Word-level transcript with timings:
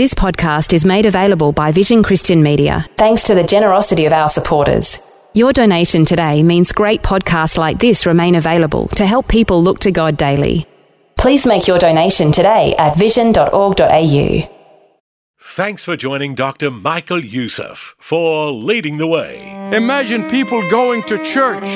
This 0.00 0.14
podcast 0.14 0.72
is 0.72 0.86
made 0.86 1.04
available 1.04 1.52
by 1.52 1.72
Vision 1.72 2.02
Christian 2.02 2.42
Media 2.42 2.86
thanks 2.96 3.22
to 3.24 3.34
the 3.34 3.44
generosity 3.44 4.06
of 4.06 4.14
our 4.14 4.30
supporters. 4.30 4.98
Your 5.34 5.52
donation 5.52 6.06
today 6.06 6.42
means 6.42 6.72
great 6.72 7.02
podcasts 7.02 7.58
like 7.58 7.78
this 7.78 8.06
remain 8.06 8.34
available 8.34 8.88
to 8.96 9.04
help 9.04 9.28
people 9.28 9.62
look 9.62 9.78
to 9.80 9.90
God 9.90 10.16
daily. 10.16 10.64
Please 11.18 11.46
make 11.46 11.68
your 11.68 11.78
donation 11.78 12.32
today 12.32 12.74
at 12.78 12.96
vision.org.au. 12.96 14.56
Thanks 15.38 15.84
for 15.84 15.98
joining 15.98 16.34
Dr. 16.34 16.70
Michael 16.70 17.22
Youssef 17.22 17.94
for 17.98 18.50
leading 18.52 18.96
the 18.96 19.06
way. 19.06 19.50
Imagine 19.76 20.26
people 20.30 20.66
going 20.70 21.02
to 21.02 21.22
church 21.22 21.68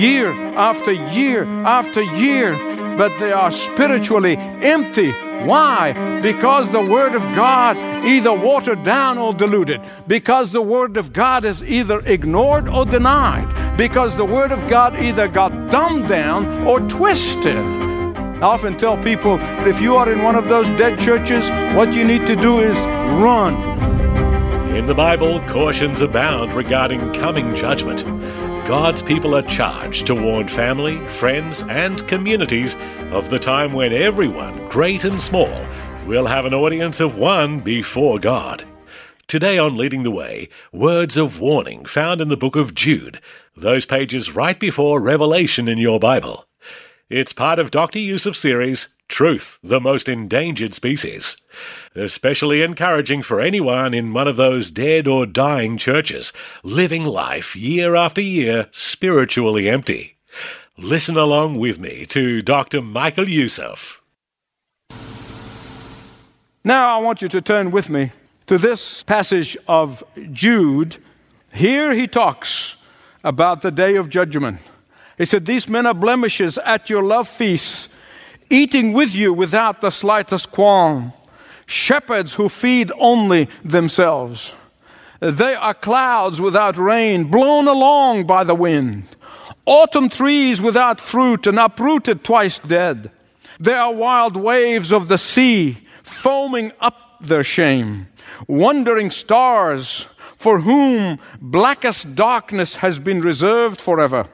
year 0.00 0.28
after 0.56 0.92
year 0.92 1.44
after 1.66 2.00
year, 2.00 2.52
but 2.96 3.12
they 3.18 3.32
are 3.32 3.50
spiritually 3.50 4.38
empty. 4.62 5.12
Why? 5.46 6.20
Because 6.20 6.70
the 6.70 6.84
Word 6.84 7.14
of 7.14 7.22
God 7.34 7.76
either 8.04 8.32
watered 8.32 8.84
down 8.84 9.18
or 9.18 9.32
diluted. 9.32 9.80
Because 10.06 10.52
the 10.52 10.62
Word 10.62 10.96
of 10.96 11.12
God 11.12 11.44
is 11.44 11.62
either 11.62 12.00
ignored 12.00 12.68
or 12.68 12.84
denied. 12.84 13.48
Because 13.76 14.16
the 14.16 14.24
Word 14.24 14.52
of 14.52 14.68
God 14.68 14.94
either 14.96 15.28
got 15.28 15.50
dumbed 15.70 16.08
down 16.08 16.46
or 16.66 16.80
twisted. 16.80 17.56
I 17.56 18.42
often 18.42 18.76
tell 18.76 19.02
people 19.02 19.38
if 19.66 19.80
you 19.80 19.96
are 19.96 20.10
in 20.10 20.22
one 20.22 20.34
of 20.34 20.48
those 20.48 20.68
dead 20.70 20.98
churches, 20.98 21.48
what 21.76 21.92
you 21.94 22.04
need 22.04 22.26
to 22.26 22.36
do 22.36 22.60
is 22.60 22.76
run. 23.20 23.54
In 24.74 24.86
the 24.86 24.94
Bible, 24.94 25.40
cautions 25.40 26.00
abound 26.00 26.54
regarding 26.54 27.00
coming 27.14 27.54
judgment. 27.54 28.04
God's 28.70 29.02
people 29.02 29.34
are 29.34 29.42
charged 29.42 30.06
to 30.06 30.14
warn 30.14 30.46
family, 30.46 30.98
friends, 31.14 31.64
and 31.64 32.06
communities 32.06 32.76
of 33.10 33.28
the 33.28 33.38
time 33.40 33.72
when 33.72 33.92
everyone, 33.92 34.68
great 34.68 35.02
and 35.02 35.20
small, 35.20 35.66
will 36.06 36.26
have 36.26 36.44
an 36.44 36.54
audience 36.54 37.00
of 37.00 37.18
one 37.18 37.58
before 37.58 38.20
God. 38.20 38.62
Today 39.26 39.58
on 39.58 39.76
Leading 39.76 40.04
the 40.04 40.12
Way, 40.12 40.50
words 40.72 41.16
of 41.16 41.40
warning 41.40 41.84
found 41.84 42.20
in 42.20 42.28
the 42.28 42.36
book 42.36 42.54
of 42.54 42.72
Jude, 42.72 43.20
those 43.56 43.84
pages 43.84 44.36
right 44.36 44.60
before 44.60 45.00
Revelation 45.00 45.66
in 45.66 45.78
your 45.78 45.98
Bible. 45.98 46.46
It's 47.08 47.32
part 47.32 47.58
of 47.58 47.72
Dr. 47.72 47.98
Youssef's 47.98 48.38
series, 48.38 48.86
Truth, 49.10 49.58
the 49.62 49.80
Most 49.80 50.08
Endangered 50.08 50.72
Species. 50.72 51.36
Especially 51.94 52.62
encouraging 52.62 53.22
for 53.22 53.40
anyone 53.40 53.92
in 53.92 54.14
one 54.14 54.28
of 54.28 54.36
those 54.36 54.70
dead 54.70 55.08
or 55.08 55.26
dying 55.26 55.76
churches, 55.76 56.32
living 56.62 57.04
life 57.04 57.54
year 57.56 57.96
after 57.96 58.20
year 58.20 58.68
spiritually 58.70 59.68
empty. 59.68 60.16
Listen 60.78 61.16
along 61.16 61.58
with 61.58 61.78
me 61.78 62.06
to 62.06 62.40
Dr. 62.40 62.80
Michael 62.80 63.28
Youssef. 63.28 64.00
Now 66.64 66.96
I 66.96 67.02
want 67.02 67.20
you 67.20 67.28
to 67.28 67.42
turn 67.42 67.72
with 67.72 67.90
me 67.90 68.12
to 68.46 68.58
this 68.58 69.02
passage 69.02 69.56
of 69.66 70.04
Jude. 70.32 70.98
Here 71.52 71.92
he 71.94 72.06
talks 72.06 72.86
about 73.24 73.62
the 73.62 73.72
day 73.72 73.96
of 73.96 74.08
judgment. 74.08 74.60
He 75.18 75.24
said, 75.24 75.46
These 75.46 75.68
men 75.68 75.84
are 75.84 75.94
blemishes 75.94 76.58
at 76.58 76.88
your 76.88 77.02
love 77.02 77.28
feasts, 77.28 77.88
eating 78.50 78.92
with 78.92 79.14
you 79.14 79.32
without 79.32 79.80
the 79.80 79.90
slightest 79.90 80.50
qualm. 80.50 81.12
Shepherds 81.66 82.34
who 82.34 82.48
feed 82.48 82.92
only 82.98 83.48
themselves. 83.64 84.52
They 85.20 85.54
are 85.54 85.74
clouds 85.74 86.40
without 86.40 86.76
rain, 86.76 87.24
blown 87.24 87.68
along 87.68 88.26
by 88.26 88.42
the 88.44 88.54
wind. 88.54 89.04
Autumn 89.66 90.08
trees 90.08 90.60
without 90.60 91.00
fruit 91.00 91.46
and 91.46 91.58
uprooted 91.58 92.24
twice 92.24 92.58
dead. 92.58 93.10
They 93.60 93.74
are 93.74 93.92
wild 93.92 94.36
waves 94.36 94.92
of 94.92 95.08
the 95.08 95.18
sea, 95.18 95.78
foaming 96.02 96.72
up 96.80 97.18
their 97.20 97.44
shame. 97.44 98.08
Wandering 98.48 99.10
stars, 99.10 100.08
for 100.36 100.60
whom 100.60 101.18
blackest 101.38 102.14
darkness 102.14 102.76
has 102.76 102.98
been 102.98 103.20
reserved 103.20 103.78
forever. 103.78 104.26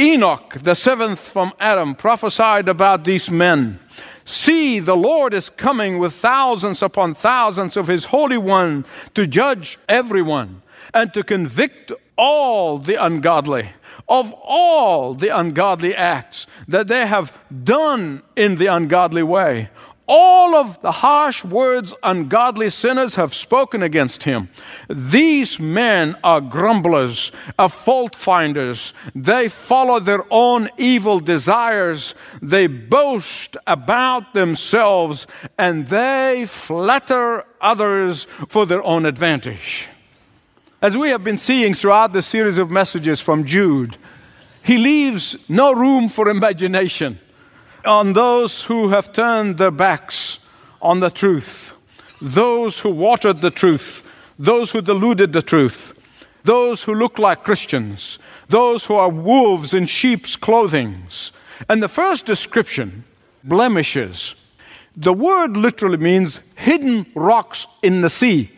Enoch, 0.00 0.54
the 0.62 0.74
seventh 0.74 1.18
from 1.18 1.52
Adam, 1.58 1.94
prophesied 1.94 2.68
about 2.68 3.04
these 3.04 3.30
men. 3.30 3.80
See, 4.24 4.78
the 4.78 4.96
Lord 4.96 5.34
is 5.34 5.50
coming 5.50 5.98
with 5.98 6.12
thousands 6.12 6.82
upon 6.82 7.14
thousands 7.14 7.76
of 7.76 7.88
his 7.88 8.06
Holy 8.06 8.38
One 8.38 8.84
to 9.14 9.26
judge 9.26 9.78
everyone 9.88 10.62
and 10.94 11.12
to 11.14 11.24
convict 11.24 11.90
all 12.16 12.78
the 12.78 13.02
ungodly 13.02 13.70
of 14.08 14.32
all 14.42 15.14
the 15.14 15.36
ungodly 15.36 15.94
acts 15.94 16.46
that 16.66 16.88
they 16.88 17.06
have 17.06 17.32
done 17.64 18.22
in 18.36 18.56
the 18.56 18.66
ungodly 18.66 19.22
way. 19.22 19.68
All 20.08 20.54
of 20.54 20.80
the 20.80 20.90
harsh 20.90 21.44
words 21.44 21.94
ungodly 22.02 22.70
sinners 22.70 23.16
have 23.16 23.34
spoken 23.34 23.82
against 23.82 24.22
him. 24.22 24.48
These 24.88 25.60
men 25.60 26.16
are 26.24 26.40
grumblers, 26.40 27.30
are 27.58 27.68
fault 27.68 28.16
finders. 28.16 28.94
They 29.14 29.48
follow 29.48 30.00
their 30.00 30.24
own 30.30 30.70
evil 30.78 31.20
desires. 31.20 32.14
They 32.40 32.68
boast 32.68 33.58
about 33.66 34.32
themselves 34.32 35.26
and 35.58 35.88
they 35.88 36.46
flatter 36.48 37.44
others 37.60 38.24
for 38.48 38.64
their 38.64 38.82
own 38.84 39.04
advantage. 39.04 39.88
As 40.80 40.96
we 40.96 41.10
have 41.10 41.22
been 41.22 41.38
seeing 41.38 41.74
throughout 41.74 42.14
the 42.14 42.22
series 42.22 42.56
of 42.56 42.70
messages 42.70 43.20
from 43.20 43.44
Jude, 43.44 43.98
he 44.64 44.78
leaves 44.78 45.50
no 45.50 45.72
room 45.72 46.08
for 46.08 46.28
imagination 46.28 47.18
on 47.84 48.12
those 48.12 48.64
who 48.64 48.88
have 48.88 49.12
turned 49.12 49.58
their 49.58 49.70
backs 49.70 50.46
on 50.80 51.00
the 51.00 51.10
truth, 51.10 51.72
those 52.20 52.80
who 52.80 52.90
watered 52.90 53.38
the 53.38 53.50
truth, 53.50 54.04
those 54.38 54.72
who 54.72 54.80
deluded 54.80 55.32
the 55.32 55.42
truth, 55.42 55.94
those 56.44 56.84
who 56.84 56.94
look 56.94 57.18
like 57.18 57.44
Christians, 57.44 58.18
those 58.48 58.86
who 58.86 58.94
are 58.94 59.10
wolves 59.10 59.74
in 59.74 59.86
sheep's 59.86 60.36
clothing. 60.36 61.02
And 61.68 61.82
the 61.82 61.88
first 61.88 62.26
description, 62.26 63.04
blemishes, 63.44 64.46
the 64.96 65.12
word 65.12 65.56
literally 65.56 65.98
means 65.98 66.40
hidden 66.56 67.06
rocks 67.14 67.66
in 67.82 68.00
the 68.00 68.10
sea, 68.10 68.50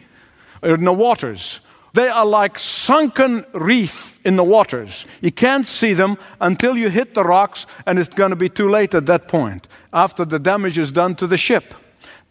in 0.62 0.84
the 0.84 0.92
waters. 0.92 1.60
They 1.94 2.08
are 2.08 2.26
like 2.26 2.58
sunken 2.58 3.44
reef 3.52 4.20
in 4.24 4.36
the 4.36 4.44
waters. 4.44 5.06
You 5.20 5.32
can't 5.32 5.66
see 5.66 5.92
them 5.92 6.18
until 6.40 6.76
you 6.76 6.88
hit 6.88 7.14
the 7.14 7.24
rocks, 7.24 7.66
and 7.86 7.98
it's 7.98 8.14
going 8.14 8.30
to 8.30 8.36
be 8.36 8.48
too 8.48 8.68
late 8.68 8.94
at 8.94 9.06
that 9.06 9.28
point 9.28 9.66
after 9.92 10.24
the 10.24 10.38
damage 10.38 10.78
is 10.78 10.92
done 10.92 11.14
to 11.16 11.26
the 11.26 11.36
ship. 11.36 11.74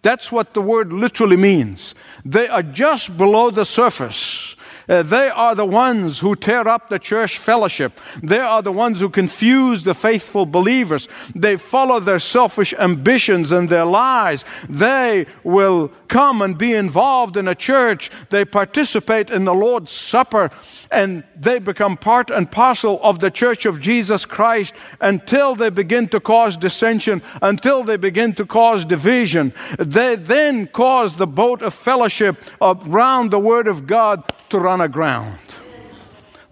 That's 0.02 0.32
what 0.32 0.54
the 0.54 0.62
word 0.62 0.94
literally 0.94 1.36
means. 1.36 1.94
They 2.24 2.48
are 2.48 2.64
just 2.64 3.18
below 3.18 3.52
the 3.52 3.66
surface. 3.66 4.56
Uh, 4.88 5.04
they 5.04 5.30
are 5.30 5.54
the 5.54 5.66
ones 5.66 6.20
who 6.20 6.36
tear 6.36 6.68
up 6.68 6.90
the 6.90 6.98
church 6.98 7.38
fellowship. 7.38 7.92
They 8.24 8.40
are 8.40 8.64
the 8.64 8.72
ones 8.72 9.00
who 9.00 9.10
confuse 9.10 9.84
the 9.84 9.94
faithful 9.94 10.48
believers. 10.48 11.08
They 11.36 11.58
follow 11.58 12.00
their 12.00 12.18
selfish 12.18 12.74
ambitions 12.74 13.52
and 13.52 13.70
their 13.70 13.86
lies. 13.86 14.46
They 14.68 15.28
will 15.44 15.92
come 16.10 16.42
and 16.42 16.58
be 16.58 16.74
involved 16.74 17.38
in 17.38 17.48
a 17.48 17.56
church. 17.56 18.10
They 18.30 18.44
participate 18.44 19.32
in 19.32 19.46
the 19.46 19.54
Lord's 19.54 19.92
Supper 19.92 20.52
and 20.92 21.24
they 21.36 21.60
become 21.60 21.96
part 21.96 22.30
and 22.30 22.52
parcel 22.52 23.00
of 23.02 23.20
the 23.20 23.32
church 23.32 23.66
of 23.66 23.80
Jesus 23.80 24.26
Christ 24.26 24.76
until 25.00 25.56
they 25.56 25.70
begin 25.70 26.08
to 26.10 26.20
cause 26.20 26.58
dissension, 26.58 27.22
until 27.42 27.84
they 27.84 27.96
begin 27.98 28.34
to 28.34 28.46
cause 28.46 28.84
division. 28.84 29.54
They 29.78 30.16
then 30.16 30.68
cause 30.68 31.16
the 31.16 31.28
boat 31.28 31.62
of 31.62 31.74
fellowship 31.74 32.36
around 32.62 33.32
the 33.32 33.40
Word 33.40 33.68
of 33.68 33.88
God 33.88 34.24
to 34.50 34.60
run 34.60 34.82
aground. 34.82 35.38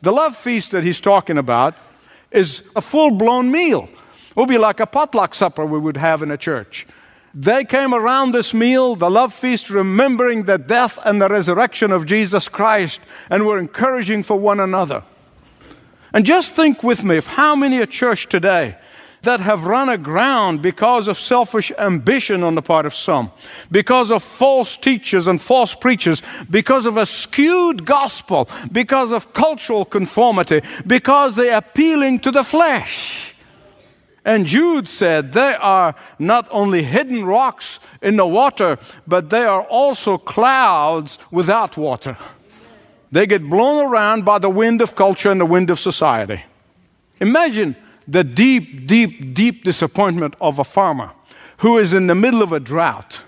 The 0.01 0.11
love 0.11 0.37
feast 0.37 0.71
that 0.71 0.83
he's 0.83 1.01
talking 1.01 1.37
about 1.37 1.77
is 2.31 2.69
a 2.75 2.81
full 2.81 3.11
blown 3.11 3.51
meal. 3.51 3.89
It 4.29 4.35
would 4.35 4.49
be 4.49 4.59
like 4.59 4.79
a 4.79 4.85
potluck 4.85 5.33
supper 5.33 5.65
we 5.65 5.79
would 5.79 5.97
have 5.97 6.21
in 6.21 6.29
a 6.29 6.37
church. 6.37 6.85
They 7.33 7.65
came 7.65 7.93
around 7.93 8.31
this 8.31 8.53
meal, 8.53 8.95
the 8.95 9.09
love 9.09 9.33
feast, 9.33 9.69
remembering 9.69 10.43
the 10.43 10.57
death 10.57 10.97
and 11.05 11.21
the 11.21 11.29
resurrection 11.29 11.91
of 11.91 12.05
Jesus 12.05 12.49
Christ, 12.49 13.01
and 13.29 13.45
were 13.45 13.59
encouraging 13.59 14.23
for 14.23 14.37
one 14.37 14.59
another. 14.59 15.03
And 16.13 16.25
just 16.25 16.55
think 16.55 16.83
with 16.83 17.03
me 17.03 17.17
of 17.17 17.27
how 17.27 17.55
many 17.55 17.79
a 17.79 17.85
church 17.85 18.27
today 18.27 18.77
that 19.23 19.39
have 19.41 19.65
run 19.65 19.89
aground 19.89 20.61
because 20.61 21.07
of 21.07 21.17
selfish 21.17 21.71
ambition 21.77 22.43
on 22.43 22.55
the 22.55 22.61
part 22.61 22.85
of 22.85 22.93
some, 22.93 23.31
because 23.69 24.11
of 24.11 24.23
false 24.23 24.77
teachers 24.77 25.27
and 25.27 25.41
false 25.41 25.75
preachers, 25.75 26.21
because 26.49 26.85
of 26.85 26.97
a 26.97 27.05
skewed 27.05 27.83
gospel, 27.85 28.47
because 28.71 29.11
of 29.11 29.33
cultural 29.33 29.85
conformity, 29.85 30.61
because 30.85 31.35
they're 31.35 31.57
appealing 31.57 32.19
to 32.19 32.31
the 32.31 32.43
flesh. 32.43 33.33
And 34.27 34.45
Jude 34.45 34.89
said 34.89 35.31
they 35.31 35.55
are 35.55 35.95
not 36.19 36.49
only 36.51 36.83
hidden 36.83 37.23
rocks 37.23 37.79
in 38.01 38.17
the 38.17 38.27
water, 38.27 38.77
but 39.07 39.29
they 39.29 39.45
are 39.45 39.63
also 39.63 40.17
clouds 40.17 41.17
without 41.31 41.77
water. 41.77 42.17
They 43.09 43.25
get 43.25 43.49
blown 43.49 43.85
around 43.85 44.25
by 44.25 44.39
the 44.39 44.49
wind 44.49 44.81
of 44.81 44.97
culture 44.97 45.31
and 45.31 45.39
the 45.39 45.45
wind 45.45 45.69
of 45.69 45.79
society. 45.79 46.43
Imagine 47.21 47.77
the 48.05 48.25
deep, 48.25 48.85
deep, 48.85 49.33
deep 49.33 49.63
disappointment 49.63 50.35
of 50.41 50.59
a 50.59 50.65
farmer 50.65 51.11
who 51.59 51.77
is 51.77 51.93
in 51.93 52.07
the 52.07 52.15
middle 52.15 52.41
of 52.41 52.51
a 52.51 52.59
drought 52.59 53.23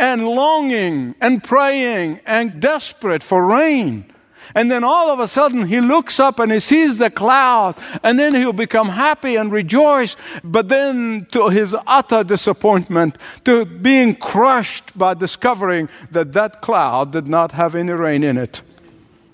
and 0.00 0.26
longing 0.26 1.14
and 1.20 1.44
praying 1.44 2.18
and 2.26 2.60
desperate 2.60 3.22
for 3.22 3.46
rain. 3.46 4.12
And 4.54 4.70
then 4.70 4.84
all 4.84 5.10
of 5.10 5.20
a 5.20 5.28
sudden 5.28 5.66
he 5.66 5.80
looks 5.80 6.18
up 6.18 6.38
and 6.38 6.50
he 6.50 6.60
sees 6.60 6.98
the 6.98 7.10
cloud, 7.10 7.76
and 8.02 8.18
then 8.18 8.34
he'll 8.34 8.52
become 8.52 8.88
happy 8.88 9.36
and 9.36 9.52
rejoice. 9.52 10.16
But 10.42 10.68
then, 10.68 11.26
to 11.32 11.48
his 11.48 11.76
utter 11.86 12.24
disappointment, 12.24 13.18
to 13.44 13.64
being 13.64 14.14
crushed 14.16 14.96
by 14.98 15.14
discovering 15.14 15.88
that 16.10 16.32
that 16.32 16.60
cloud 16.60 17.12
did 17.12 17.28
not 17.28 17.52
have 17.52 17.74
any 17.74 17.92
rain 17.92 18.22
in 18.22 18.36
it. 18.36 18.62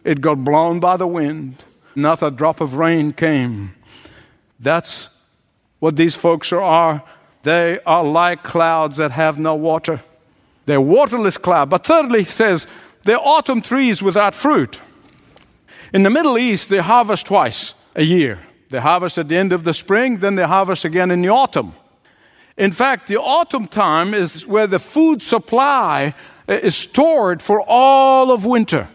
It 0.04 0.20
got 0.20 0.44
blown 0.44 0.80
by 0.80 0.96
the 0.96 1.06
wind, 1.06 1.64
not 1.94 2.22
a 2.22 2.30
drop 2.30 2.60
of 2.60 2.74
rain 2.74 3.12
came. 3.12 3.74
That's 4.58 5.20
what 5.78 5.96
these 5.96 6.14
folks 6.14 6.52
are. 6.52 7.02
They 7.42 7.80
are 7.86 8.04
like 8.04 8.42
clouds 8.42 8.98
that 8.98 9.12
have 9.12 9.38
no 9.38 9.54
water. 9.54 10.00
They're 10.66 10.80
waterless 10.80 11.38
cloud. 11.38 11.70
But 11.70 11.86
thirdly, 11.86 12.20
he 12.20 12.24
says 12.26 12.66
they're 13.04 13.18
autumn 13.18 13.62
trees 13.62 14.02
without 14.02 14.34
fruit. 14.34 14.80
In 15.92 16.02
the 16.02 16.10
Middle 16.10 16.38
East, 16.38 16.68
they 16.68 16.78
harvest 16.78 17.26
twice 17.26 17.74
a 17.96 18.02
year. 18.02 18.38
They 18.70 18.80
harvest 18.80 19.18
at 19.18 19.28
the 19.28 19.36
end 19.36 19.52
of 19.52 19.64
the 19.64 19.74
spring, 19.74 20.18
then 20.18 20.36
they 20.36 20.44
harvest 20.44 20.84
again 20.84 21.10
in 21.10 21.22
the 21.22 21.30
autumn. 21.30 21.74
In 22.56 22.72
fact, 22.72 23.08
the 23.08 23.18
autumn 23.18 23.66
time 23.66 24.14
is 24.14 24.46
where 24.46 24.66
the 24.66 24.78
food 24.78 25.22
supply 25.22 26.14
uh, 26.48 26.52
is 26.52 26.76
stored 26.76 27.42
for 27.42 27.60
all 27.62 28.30
of 28.30 28.44
winter. 28.44 28.88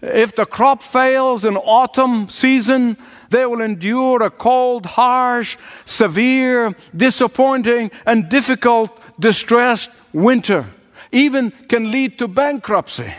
If 0.00 0.34
the 0.34 0.46
crop 0.46 0.82
fails 0.82 1.44
in 1.44 1.56
autumn 1.56 2.28
season, 2.30 2.96
they 3.28 3.44
will 3.44 3.60
endure 3.60 4.22
a 4.22 4.30
cold, 4.30 4.86
harsh, 4.86 5.58
severe, 5.84 6.74
disappointing, 6.96 7.90
and 8.06 8.28
difficult, 8.30 8.98
distressed 9.20 9.90
winter. 10.14 10.64
Even 11.12 11.50
can 11.50 11.90
lead 11.90 12.18
to 12.18 12.28
bankruptcy. 12.28 13.12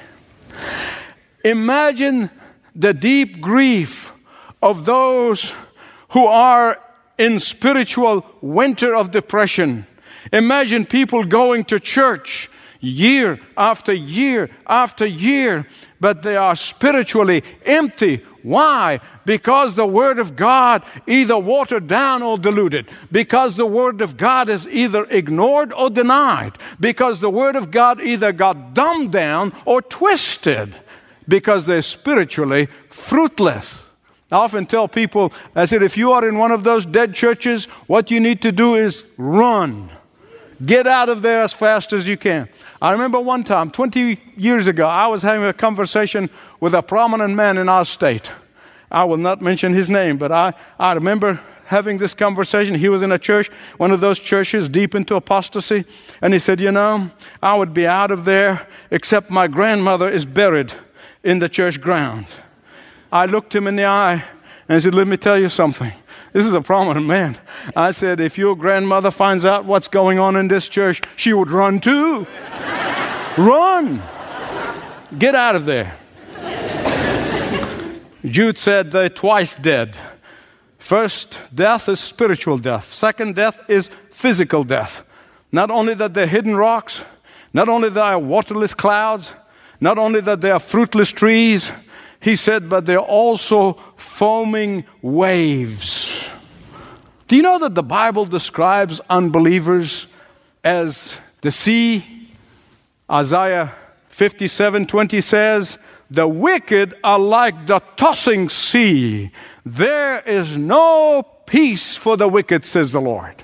Imagine 1.44 2.32
the 2.76 2.94
deep 2.94 3.42
grief 3.42 4.14
of 4.62 4.86
those 4.86 5.54
who 6.10 6.26
are 6.26 6.80
in 7.18 7.40
spiritual 7.40 8.26
winter 8.42 8.96
of 8.96 9.12
depression. 9.12 9.86
Imagine 10.32 10.86
people 10.86 11.24
going 11.24 11.64
to 11.66 11.80
church 11.80 12.50
year 12.80 13.40
after 13.56 13.94
year 13.94 14.50
after 14.66 15.06
year, 15.06 15.68
but 16.00 16.24
they 16.24 16.36
are 16.36 16.56
spiritually 16.56 17.44
empty. 17.66 18.18
Why? 18.44 19.00
Because 19.24 19.76
the 19.76 19.86
Word 19.86 20.18
of 20.18 20.36
God 20.36 20.84
either 21.06 21.38
watered 21.38 21.88
down 21.88 22.24
or 22.24 22.40
diluted. 22.40 22.90
Because 23.12 23.56
the 23.56 23.68
Word 23.68 24.02
of 24.02 24.18
God 24.18 24.50
is 24.50 24.68
either 24.68 25.06
ignored 25.12 25.72
or 25.74 25.92
denied. 25.92 26.58
Because 26.80 27.20
the 27.20 27.30
Word 27.30 27.56
of 27.56 27.70
God 27.70 28.02
either 28.02 28.32
got 28.32 28.74
dumbed 28.74 29.12
down 29.12 29.54
or 29.66 29.82
twisted 29.82 30.76
because 31.32 31.66
they're 31.66 31.82
spiritually 31.82 32.68
fruitless. 32.90 33.90
I 34.30 34.36
often 34.36 34.66
tell 34.66 34.90
people, 34.90 35.32
I 35.56 35.64
said, 35.64 35.82
if 35.82 35.96
you 35.96 36.12
are 36.12 36.28
in 36.28 36.38
one 36.38 36.52
of 36.52 36.66
those 36.66 36.86
dead 36.86 37.16
churches, 37.16 37.66
what 37.88 38.12
you 38.12 38.20
need 38.20 38.42
to 38.42 38.52
do 38.52 38.76
is 38.76 39.06
run. 39.18 39.90
Get 40.64 40.88
out 40.88 41.08
of 41.08 41.22
there 41.22 41.42
as 41.42 41.54
fast 41.54 41.94
as 41.94 42.06
you 42.06 42.18
can. 42.18 42.50
I 42.82 42.92
remember 42.92 43.18
one 43.18 43.46
time, 43.46 43.72
20 43.72 44.20
years 44.36 44.68
ago, 44.68 44.86
I 44.86 45.08
was 45.08 45.22
having 45.22 45.46
a 45.46 45.54
conversation 45.54 46.30
with 46.60 46.74
a 46.74 46.84
prominent 46.84 47.34
man 47.34 47.58
in 47.58 47.70
our 47.70 47.86
state. 47.86 48.34
I 48.92 49.06
will 49.06 49.18
not 49.18 49.42
mention 49.42 49.74
his 49.74 49.90
name, 49.90 50.18
but 50.18 50.34
I, 50.34 50.54
I 50.78 50.92
remember 50.92 51.40
having 51.68 51.98
this 51.98 52.14
conversation. 52.14 52.76
He 52.76 52.90
was 52.90 53.04
in 53.04 53.12
a 53.14 53.18
church, 53.18 53.48
one 53.78 53.92
of 53.92 54.02
those 54.02 54.20
churches 54.20 54.68
deep 54.68 54.96
into 54.96 55.16
apostasy, 55.16 55.86
and 56.22 56.34
he 56.34 56.40
said, 56.40 56.60
You 56.60 56.74
know, 56.74 57.10
I 57.42 57.56
would 57.56 57.74
be 57.74 57.88
out 57.88 58.12
of 58.12 58.26
there 58.26 58.68
except 58.92 59.32
my 59.32 59.48
grandmother 59.48 60.10
is 60.10 60.26
buried 60.26 60.74
in 61.24 61.40
the 61.40 61.50
church 61.50 61.80
ground. 61.82 62.28
I 63.12 63.26
looked 63.26 63.54
him 63.54 63.68
in 63.68 63.76
the 63.76 63.86
eye 63.86 64.24
and 64.68 64.82
said, 64.82 64.94
Let 64.94 65.08
me 65.08 65.18
tell 65.18 65.38
you 65.38 65.50
something. 65.50 65.92
This 66.34 66.46
is 66.46 66.54
a 66.54 66.62
prominent 66.62 67.06
man. 67.06 67.38
I 67.76 67.92
said, 67.92 68.20
If 68.20 68.38
your 68.38 68.56
grandmother 68.56 69.12
finds 69.12 69.46
out 69.46 69.66
what's 69.66 69.88
going 69.88 70.18
on 70.18 70.36
in 70.36 70.48
this 70.48 70.70
church, 70.70 71.02
she 71.16 71.34
would 71.34 71.52
run 71.52 71.80
too. 71.80 72.26
run. 73.38 74.02
Get 75.18 75.36
out 75.36 75.56
of 75.56 75.66
there. 75.66 75.98
Jude 78.24 78.58
said 78.58 78.92
they're 78.92 79.10
twice 79.10 79.56
dead. 79.56 79.98
First 80.78 81.40
death 81.54 81.90
is 81.90 82.00
spiritual 82.00 82.58
death, 82.58 82.86
second 82.86 83.36
death 83.36 83.70
is 83.70 83.88
physical 83.88 84.64
death. 84.64 85.08
Not 85.52 85.70
only 85.70 85.94
that 85.96 86.14
they're 86.14 86.28
hidden 86.28 86.56
rocks, 86.56 87.04
not 87.54 87.68
only 87.68 87.90
that 87.90 88.02
are 88.02 88.20
waterless 88.20 88.74
clouds, 88.74 89.34
not 89.82 89.98
only 89.98 90.22
that 90.22 90.42
they 90.42 90.52
are 90.52 90.60
fruitless 90.60 91.12
trees, 91.12 91.72
he 92.22 92.36
said, 92.36 92.70
but 92.70 92.86
they're 92.86 93.00
also 93.00 93.74
foaming 93.96 94.86
waves. 95.02 96.30
Do 97.28 97.36
you 97.36 97.42
know 97.42 97.58
that 97.60 97.74
the 97.74 97.84
Bible 97.84 98.26
describes 98.26 99.00
unbelievers 99.10 100.08
as 100.64 101.20
the 101.42 101.50
sea? 101.50 102.06
Isaiah 103.10 103.74
57 104.10 104.86
20 104.86 105.22
says, 105.22 105.80
The 106.12 106.28
wicked 106.28 106.94
are 107.04 107.18
like 107.18 107.66
the 107.66 107.80
tossing 107.96 108.50
sea. 108.50 109.32
There 109.66 110.20
is 110.22 110.58
no 110.58 111.24
peace 111.46 111.96
for 111.96 112.18
the 112.18 112.28
wicked, 112.28 112.66
says 112.66 112.92
the 112.92 113.02
Lord. 113.02 113.36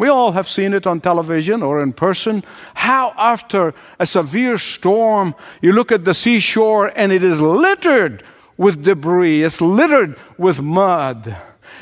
We 0.00 0.08
all 0.08 0.32
have 0.32 0.48
seen 0.48 0.72
it 0.72 0.86
on 0.86 1.02
television 1.02 1.62
or 1.62 1.82
in 1.82 1.92
person. 1.92 2.42
How, 2.72 3.12
after 3.18 3.74
a 3.98 4.06
severe 4.06 4.56
storm, 4.56 5.34
you 5.60 5.72
look 5.72 5.92
at 5.92 6.06
the 6.06 6.14
seashore 6.14 6.90
and 6.96 7.12
it 7.12 7.22
is 7.22 7.42
littered 7.42 8.22
with 8.56 8.82
debris, 8.82 9.42
it's 9.42 9.60
littered 9.60 10.16
with 10.38 10.62
mud. 10.62 11.36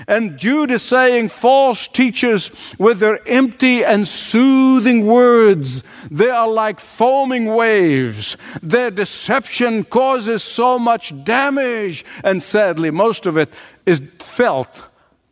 And 0.09 0.37
Jude 0.37 0.73
is 0.73 0.83
saying 0.83 1.28
false 1.28 1.87
teachers 1.87 2.75
with 2.76 2.99
their 2.99 3.21
empty 3.28 3.85
and 3.85 4.09
soothing 4.09 5.07
words, 5.07 5.85
they 6.11 6.28
are 6.28 6.49
like 6.49 6.81
foaming 6.81 7.47
waves. 7.54 8.37
Their 8.61 8.90
deception 8.90 9.85
causes 9.85 10.42
so 10.42 10.76
much 10.76 11.12
damage, 11.25 12.04
and 12.25 12.42
sadly, 12.42 12.90
most 12.90 13.26
of 13.26 13.37
it 13.37 13.54
is 13.87 14.00
felt 14.19 14.83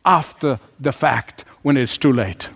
after 0.05 0.57
the 0.79 0.93
fact 0.93 1.43
when 1.63 1.75
it's 1.75 1.97
too 1.97 2.13
late. 2.13 2.49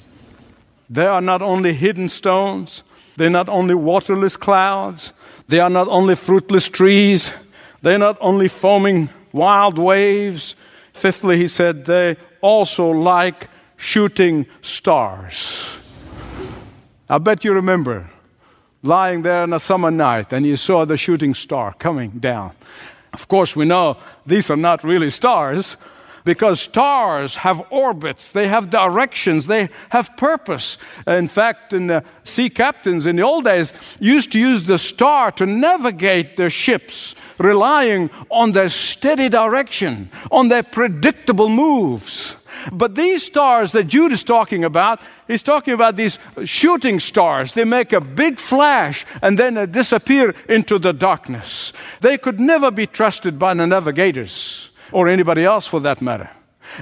They 0.92 1.06
are 1.06 1.22
not 1.22 1.42
only 1.42 1.74
hidden 1.74 2.10
stones, 2.10 2.84
they're 3.16 3.30
not 3.30 3.48
only 3.48 3.74
waterless 3.76 4.36
clouds, 4.36 5.14
they 5.48 5.62
are 5.62 5.70
not 5.70 5.88
only 5.88 6.16
fruitless 6.16 6.68
trees, 6.68 7.32
they're 7.82 7.98
not 7.98 8.18
only 8.20 8.50
foaming 8.50 9.08
wild 9.32 9.78
waves. 9.78 10.58
Fifthly, 10.92 11.38
he 11.38 11.48
said, 11.48 11.86
they 11.86 12.18
also 12.42 12.90
like 12.92 13.48
shooting 13.78 14.46
stars. 14.62 15.80
I 17.10 17.20
bet 17.20 17.46
you 17.46 17.54
remember 17.54 18.10
lying 18.84 19.22
there 19.22 19.44
on 19.44 19.54
a 19.54 19.60
summer 19.60 19.92
night 19.92 20.34
and 20.34 20.46
you 20.46 20.58
saw 20.58 20.84
the 20.84 20.98
shooting 20.98 21.34
star 21.34 21.74
coming 21.80 22.10
down. 22.20 22.52
Of 23.14 23.30
course, 23.30 23.56
we 23.56 23.64
know 23.64 23.96
these 24.26 24.52
are 24.52 24.58
not 24.58 24.84
really 24.84 25.10
stars, 25.10 25.78
because 26.24 26.62
stars 26.62 27.38
have 27.38 27.62
orbits, 27.70 28.30
they 28.30 28.48
have 28.48 28.70
directions, 28.70 29.48
they 29.48 29.70
have 29.90 30.16
purpose. 30.18 30.78
In 31.08 31.28
fact, 31.28 31.74
in 31.74 31.88
the 31.88 32.04
sea 32.24 32.50
captains 32.50 33.08
in 33.08 33.16
the 33.16 33.24
old 33.24 33.46
days 33.46 33.98
used 34.00 34.32
to 34.34 34.40
use 34.40 34.66
the 34.66 34.78
star 34.78 35.32
to 35.32 35.46
navigate 35.46 36.38
their 36.38 36.50
ships, 36.50 37.16
relying 37.38 38.10
on 38.30 38.52
their 38.52 38.70
steady 38.70 39.30
direction, 39.30 40.10
on 40.32 40.50
their 40.50 40.64
predictable 40.64 41.50
moves. 41.50 42.38
But 42.72 42.96
these 42.96 43.26
stars 43.26 43.72
that 43.72 43.88
Jude 43.88 44.12
is 44.12 44.24
talking 44.24 44.64
about, 44.64 45.02
he's 45.28 45.42
talking 45.42 45.74
about 45.74 45.96
these 45.96 46.20
shooting 46.44 47.00
stars. 47.00 47.54
They 47.54 47.64
make 47.64 47.94
a 47.94 48.02
big 48.02 48.40
flash 48.40 49.06
and 49.22 49.38
then 49.38 49.56
they 49.56 49.66
disappear 49.66 50.36
into 50.50 50.78
the 50.78 50.94
darkness. 50.94 51.74
They 52.02 52.18
could 52.18 52.40
never 52.40 52.70
be 52.70 52.88
trusted 52.88 53.40
by 53.40 53.54
the 53.54 53.66
navigators 53.66 54.71
or 54.92 55.08
anybody 55.08 55.44
else 55.44 55.68
for 55.68 55.80
that 55.82 56.02
matter. 56.02 56.30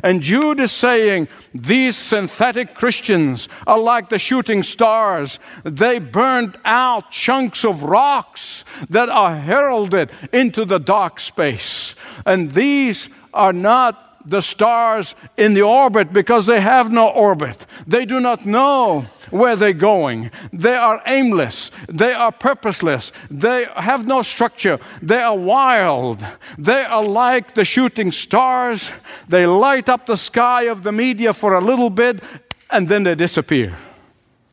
And 0.04 0.22
Jude 0.22 0.60
is 0.60 0.72
saying 0.72 1.30
these 1.54 1.96
synthetic 1.96 2.74
Christians 2.74 3.48
are 3.66 3.80
like 3.80 4.10
the 4.10 4.20
shooting 4.20 4.62
stars. 4.62 5.40
They 5.64 6.00
burned 6.00 6.58
out 6.66 7.12
chunks 7.12 7.64
of 7.64 7.84
rocks 7.84 8.66
that 8.90 9.10
are 9.10 9.36
heralded 9.36 10.12
into 10.34 10.66
the 10.66 10.80
dark 10.80 11.20
space. 11.20 11.96
And 12.26 12.52
these 12.52 13.10
are 13.34 13.54
not 13.54 14.09
the 14.26 14.42
stars 14.42 15.16
in 15.38 15.54
the 15.54 15.62
orbit 15.62 16.14
because 16.14 16.46
they 16.46 16.62
have 16.62 16.92
no 16.92 17.08
orbit. 17.10 17.66
They 17.88 18.06
do 18.06 18.20
not 18.20 18.46
know 18.46 19.06
where 19.30 19.56
they're 19.56 19.74
going. 19.74 20.32
They 20.52 20.76
are 20.76 21.02
aimless. 21.06 21.72
They 21.88 22.14
are 22.14 22.32
purposeless. 22.32 23.12
They 23.30 23.66
have 23.76 24.06
no 24.06 24.22
structure. 24.22 24.80
They 25.02 25.22
are 25.22 25.38
wild. 25.38 26.26
They 26.58 26.84
are 26.84 27.04
like 27.04 27.56
the 27.56 27.66
shooting 27.66 28.12
stars. 28.12 28.92
They 29.28 29.46
light 29.46 29.90
up 29.90 30.06
the 30.06 30.18
sky 30.18 30.64
of 30.64 30.84
the 30.84 30.92
media 30.92 31.34
for 31.34 31.54
a 31.54 31.62
little 31.62 31.90
bit 31.90 32.22
and 32.70 32.88
then 32.88 33.04
they 33.04 33.16
disappear. 33.16 33.78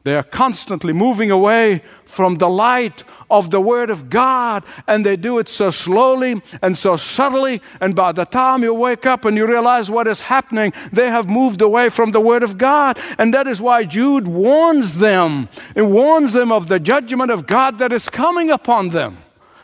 They 0.06 0.14
are 0.14 0.22
constantly 0.22 0.92
moving 0.92 1.32
away 1.32 1.82
from 2.04 2.36
the 2.36 2.48
light 2.48 3.02
of 3.28 3.50
the 3.50 3.60
Word 3.60 3.90
of 3.90 4.08
God, 4.08 4.62
and 4.86 5.04
they 5.04 5.16
do 5.16 5.40
it 5.40 5.48
so 5.48 5.70
slowly 5.70 6.40
and 6.62 6.78
so 6.78 6.96
subtly. 6.96 7.60
And 7.80 7.96
by 7.96 8.12
the 8.12 8.24
time 8.24 8.62
you 8.62 8.72
wake 8.72 9.04
up 9.04 9.24
and 9.24 9.36
you 9.36 9.48
realize 9.48 9.90
what 9.90 10.06
is 10.06 10.20
happening, 10.20 10.72
they 10.92 11.10
have 11.10 11.28
moved 11.28 11.60
away 11.60 11.88
from 11.88 12.12
the 12.12 12.20
Word 12.20 12.44
of 12.44 12.56
God. 12.56 13.00
And 13.18 13.34
that 13.34 13.48
is 13.48 13.60
why 13.60 13.82
Jude 13.82 14.28
warns 14.28 15.00
them 15.00 15.48
and 15.74 15.92
warns 15.92 16.34
them 16.34 16.52
of 16.52 16.68
the 16.68 16.78
judgment 16.78 17.32
of 17.32 17.48
God 17.48 17.78
that 17.78 17.92
is 17.92 18.08
coming 18.08 18.48
upon 18.48 18.90
them. 18.90 19.18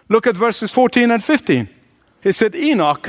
Look 0.09 0.27
at 0.27 0.37
verses 0.37 0.73
14 0.73 1.13
and 1.13 1.23
15. 1.23 1.69
He 2.21 2.33
said, 2.33 2.57
Enoch, 2.57 3.09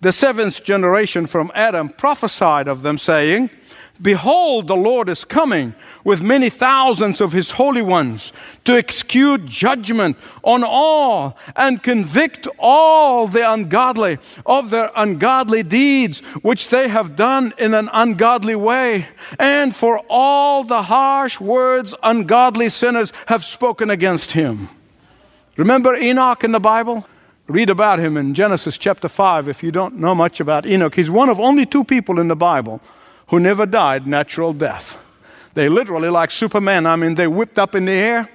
the 0.00 0.10
seventh 0.10 0.64
generation 0.64 1.26
from 1.26 1.52
Adam, 1.54 1.90
prophesied 1.90 2.66
of 2.66 2.82
them, 2.82 2.98
saying, 2.98 3.50
Behold, 4.02 4.66
the 4.66 4.76
Lord 4.76 5.10
is 5.10 5.26
coming 5.26 5.74
with 6.04 6.22
many 6.22 6.48
thousands 6.48 7.20
of 7.20 7.32
his 7.32 7.50
holy 7.52 7.82
ones 7.82 8.32
to 8.64 8.72
execute 8.72 9.44
judgment 9.44 10.16
on 10.42 10.64
all 10.64 11.36
and 11.54 11.82
convict 11.82 12.48
all 12.58 13.26
the 13.26 13.50
ungodly 13.50 14.18
of 14.46 14.70
their 14.70 14.90
ungodly 14.96 15.62
deeds 15.62 16.20
which 16.40 16.68
they 16.68 16.88
have 16.88 17.14
done 17.14 17.52
in 17.58 17.74
an 17.74 17.90
ungodly 17.92 18.54
way, 18.54 19.06
and 19.38 19.76
for 19.76 20.02
all 20.08 20.64
the 20.64 20.84
harsh 20.84 21.38
words 21.38 21.94
ungodly 22.02 22.70
sinners 22.70 23.12
have 23.26 23.44
spoken 23.44 23.90
against 23.90 24.32
him. 24.32 24.70
Remember 25.58 25.94
Enoch 25.94 26.42
in 26.42 26.52
the 26.52 26.60
Bible? 26.60 27.06
Read 27.48 27.68
about 27.68 27.98
him 27.98 28.16
in 28.16 28.32
Genesis 28.32 28.78
chapter 28.78 29.08
5 29.08 29.48
if 29.48 29.62
you 29.62 29.70
don't 29.70 29.96
know 29.96 30.14
much 30.14 30.40
about 30.40 30.64
Enoch. 30.64 30.94
He's 30.94 31.10
one 31.10 31.28
of 31.28 31.38
only 31.38 31.66
two 31.66 31.84
people 31.84 32.18
in 32.18 32.28
the 32.28 32.36
Bible 32.36 32.80
who 33.30 33.40
never 33.40 33.64
died 33.64 34.06
natural 34.06 34.52
death. 34.52 34.98
They 35.54 35.68
literally, 35.68 36.08
like 36.08 36.30
Superman, 36.30 36.86
I 36.86 36.96
mean, 36.96 37.14
they 37.14 37.26
whipped 37.26 37.58
up 37.58 37.74
in 37.74 37.84
the 37.84 37.92
air 37.92 38.28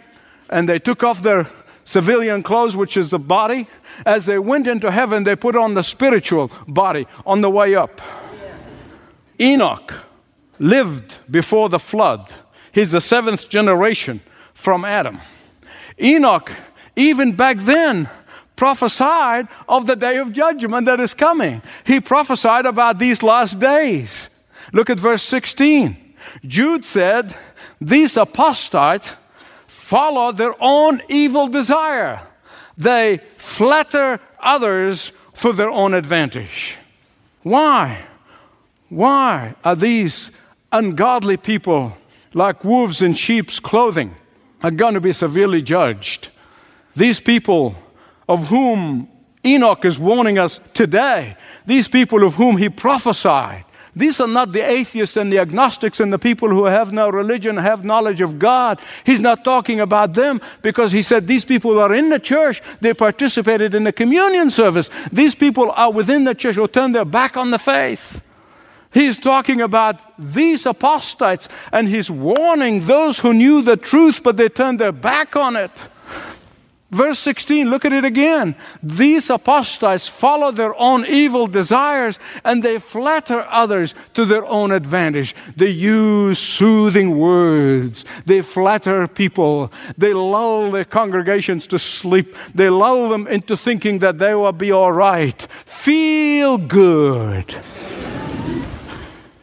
and 0.50 0.68
they 0.68 0.80
took 0.80 1.04
off 1.04 1.22
their 1.22 1.50
civilian 1.84 2.44
clothes, 2.44 2.76
which 2.76 2.98
is 2.98 3.12
the 3.12 3.20
body. 3.20 3.68
As 4.06 4.26
they 4.26 4.40
went 4.40 4.68
into 4.68 4.92
heaven, 4.92 5.24
they 5.24 5.36
put 5.36 5.56
on 5.56 5.74
the 5.74 5.84
spiritual 5.84 6.52
body 6.68 7.06
on 7.26 7.42
the 7.42 7.50
way 7.50 7.76
up. 7.76 8.02
Enoch 9.40 9.94
lived 10.60 11.20
before 11.30 11.70
the 11.70 11.80
flood. 11.80 12.32
He's 12.72 12.92
the 12.92 13.02
seventh 13.02 13.50
generation 13.50 14.22
from 14.54 14.86
Adam. 14.86 15.20
Enoch, 16.02 16.52
even 16.96 17.34
back 17.34 17.58
then, 17.58 18.10
prophesied 18.56 19.48
of 19.68 19.88
the 19.88 19.96
day 19.96 20.18
of 20.18 20.32
judgment 20.32 20.86
that 20.86 21.00
is 21.00 21.14
coming. 21.14 21.62
He 21.86 22.00
prophesied 22.00 22.66
about 22.66 23.00
these 23.00 23.22
last 23.22 23.60
days. 23.60 24.35
Look 24.74 24.90
at 24.90 25.00
verse 25.00 25.24
16. 25.24 25.98
Jude 26.46 26.86
said, 26.86 27.36
These 27.80 28.18
apostates 28.18 29.16
follow 29.68 30.32
their 30.32 30.56
own 30.60 31.02
evil 31.10 31.48
desire. 31.48 32.22
They 32.78 33.20
flatter 33.38 34.20
others 34.40 35.10
for 35.34 35.54
their 35.54 35.70
own 35.70 35.94
advantage. 35.94 36.78
Why? 37.44 38.06
Why 38.90 39.56
are 39.64 39.76
these 39.76 40.32
ungodly 40.72 41.38
people, 41.38 41.98
like 42.34 42.64
wolves 42.64 43.02
in 43.02 43.14
sheep's 43.14 43.60
clothing, 43.60 44.16
are 44.64 44.72
going 44.72 44.94
to 44.94 45.02
be 45.02 45.12
severely 45.12 45.62
judged? 45.62 46.30
These 46.96 47.20
people 47.20 47.76
of 48.28 48.48
whom 48.48 49.10
Enoch 49.46 49.86
is 49.86 50.00
warning 50.00 50.38
us 50.40 50.60
today, 50.74 51.36
these 51.66 51.88
people 51.88 52.24
of 52.24 52.36
whom 52.36 52.58
he 52.58 52.70
prophesied, 52.70 53.65
these 53.96 54.20
are 54.20 54.28
not 54.28 54.52
the 54.52 54.68
atheists 54.68 55.16
and 55.16 55.32
the 55.32 55.40
agnostics 55.40 56.02
and 56.02 56.12
the 56.12 56.20
people 56.20 56.50
who 56.50 56.66
have 56.66 56.92
no 56.92 57.10
religion, 57.10 57.56
have 57.56 57.86
knowledge 57.86 58.20
of 58.20 58.38
God. 58.38 58.82
He's 59.06 59.22
not 59.22 59.46
talking 59.46 59.80
about 59.80 60.14
them 60.14 60.42
because 60.62 60.92
he 60.92 61.02
said 61.02 61.28
these 61.28 61.46
people 61.46 61.80
are 61.80 61.94
in 61.94 62.10
the 62.10 62.20
church. 62.20 62.62
They 62.82 62.94
participated 62.94 63.74
in 63.74 63.86
the 63.86 63.94
communion 63.94 64.50
service. 64.50 64.90
These 65.12 65.36
people 65.36 65.72
are 65.72 65.94
within 65.94 66.26
the 66.26 66.36
church 66.36 66.56
who 66.56 66.68
turn 66.68 66.92
their 66.92 67.06
back 67.06 67.38
on 67.38 67.52
the 67.52 67.60
faith. 67.60 68.22
He's 68.92 69.18
talking 69.18 69.62
about 69.62 70.02
these 70.18 70.66
apostates 70.66 71.48
and 71.72 71.88
he's 71.88 72.12
warning 72.12 72.82
those 72.82 73.20
who 73.20 73.34
knew 73.34 73.62
the 73.62 73.78
truth 73.78 74.24
but 74.24 74.36
they 74.36 74.50
turned 74.50 74.80
their 74.80 74.92
back 74.92 75.38
on 75.38 75.56
it. 75.56 75.90
Verse 76.92 77.18
16, 77.20 77.70
look 77.70 77.84
at 77.84 77.94
it 77.94 78.06
again. 78.06 78.56
These 78.84 79.32
apostates 79.32 80.08
follow 80.08 80.52
their 80.52 80.80
own 80.80 81.04
evil 81.08 81.48
desires 81.48 82.20
and 82.44 82.62
they 82.62 82.78
flatter 82.78 83.44
others 83.50 83.96
to 84.14 84.24
their 84.24 84.46
own 84.46 84.72
advantage. 84.72 85.36
They 85.58 85.70
use 85.70 86.38
soothing 86.38 87.18
words. 87.18 88.06
They 88.28 88.42
flatter 88.42 89.08
people. 89.08 89.74
They 89.98 90.14
lull 90.14 90.70
their 90.70 90.86
congregations 90.86 91.66
to 91.68 91.80
sleep. 91.80 92.36
They 92.54 92.70
lull 92.70 93.10
them 93.10 93.26
into 93.28 93.58
thinking 93.58 94.00
that 94.00 94.20
they 94.20 94.36
will 94.36 94.52
be 94.52 94.72
all 94.72 94.94
right. 94.94 95.42
Feel 95.66 96.60
good. 96.60 97.56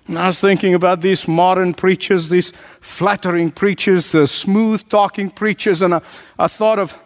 And 0.06 0.18
I 0.18 0.26
was 0.26 0.40
thinking 0.40 0.74
about 0.74 1.00
these 1.00 1.26
modern 1.26 1.74
preachers, 1.74 2.28
these 2.28 2.52
flattering 2.80 3.50
preachers, 3.50 4.12
the 4.12 4.26
smooth 4.26 4.88
talking 4.88 5.30
preachers, 5.30 5.80
and 5.80 5.94
I, 5.94 6.02
I 6.38 6.48
thought 6.48 6.78
of 6.78 7.01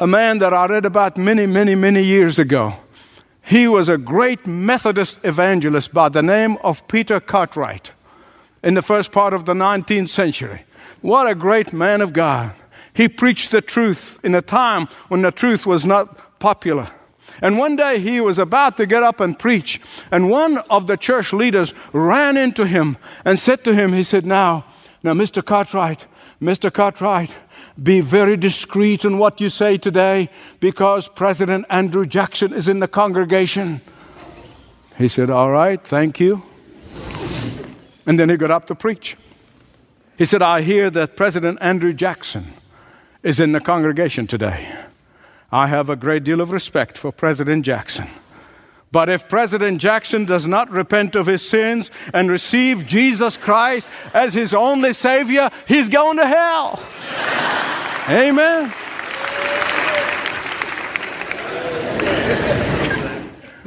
a 0.00 0.06
man 0.06 0.38
that 0.38 0.54
I 0.54 0.66
read 0.66 0.84
about 0.84 1.16
many, 1.16 1.46
many, 1.46 1.74
many 1.74 2.02
years 2.02 2.38
ago. 2.38 2.74
He 3.42 3.66
was 3.66 3.88
a 3.88 3.98
great 3.98 4.46
Methodist 4.46 5.24
evangelist 5.24 5.92
by 5.92 6.08
the 6.08 6.22
name 6.22 6.56
of 6.62 6.86
Peter 6.86 7.18
Cartwright 7.18 7.90
in 8.62 8.74
the 8.74 8.82
first 8.82 9.10
part 9.10 9.34
of 9.34 9.44
the 9.44 9.54
19th 9.54 10.08
century. 10.08 10.62
What 11.00 11.28
a 11.28 11.34
great 11.34 11.72
man 11.72 12.00
of 12.00 12.12
God. 12.12 12.52
He 12.92 13.08
preached 13.08 13.50
the 13.50 13.62
truth 13.62 14.20
in 14.22 14.34
a 14.34 14.42
time 14.42 14.86
when 15.08 15.22
the 15.22 15.32
truth 15.32 15.66
was 15.66 15.86
not 15.86 16.38
popular. 16.38 16.88
And 17.40 17.58
one 17.58 17.76
day 17.76 18.00
he 18.00 18.20
was 18.20 18.38
about 18.38 18.76
to 18.76 18.86
get 18.86 19.02
up 19.02 19.20
and 19.20 19.38
preach, 19.38 19.80
and 20.10 20.28
one 20.30 20.58
of 20.70 20.86
the 20.86 20.96
church 20.96 21.32
leaders 21.32 21.72
ran 21.92 22.36
into 22.36 22.66
him 22.66 22.96
and 23.24 23.38
said 23.38 23.62
to 23.64 23.74
him, 23.74 23.92
He 23.92 24.02
said, 24.02 24.26
Now, 24.26 24.64
now, 25.02 25.12
Mr. 25.12 25.44
Cartwright, 25.44 26.06
Mr. 26.42 26.72
Cartwright, 26.72 27.34
be 27.82 28.00
very 28.00 28.36
discreet 28.36 29.04
in 29.04 29.18
what 29.18 29.40
you 29.40 29.48
say 29.48 29.78
today 29.78 30.28
because 30.60 31.08
President 31.08 31.64
Andrew 31.70 32.06
Jackson 32.06 32.52
is 32.52 32.68
in 32.68 32.80
the 32.80 32.88
congregation. 32.88 33.80
He 34.96 35.08
said, 35.08 35.30
All 35.30 35.50
right, 35.50 35.82
thank 35.82 36.18
you. 36.18 36.42
And 38.06 38.18
then 38.18 38.30
he 38.30 38.36
got 38.36 38.50
up 38.50 38.66
to 38.66 38.74
preach. 38.74 39.16
He 40.16 40.24
said, 40.24 40.42
I 40.42 40.62
hear 40.62 40.90
that 40.90 41.16
President 41.16 41.58
Andrew 41.60 41.92
Jackson 41.92 42.44
is 43.22 43.38
in 43.38 43.52
the 43.52 43.60
congregation 43.60 44.26
today. 44.26 44.74
I 45.52 45.68
have 45.68 45.88
a 45.88 45.96
great 45.96 46.24
deal 46.24 46.40
of 46.40 46.50
respect 46.50 46.98
for 46.98 47.12
President 47.12 47.64
Jackson. 47.64 48.08
But 48.90 49.08
if 49.08 49.28
President 49.28 49.80
Jackson 49.80 50.24
does 50.24 50.46
not 50.46 50.70
repent 50.70 51.14
of 51.14 51.26
his 51.26 51.46
sins 51.46 51.90
and 52.14 52.30
receive 52.30 52.86
Jesus 52.86 53.36
Christ 53.36 53.88
as 54.14 54.34
his 54.34 54.54
only 54.54 54.92
Savior, 54.94 55.50
he's 55.66 55.88
going 55.88 56.16
to 56.16 56.26
hell. 56.26 56.82
Amen. 58.08 58.72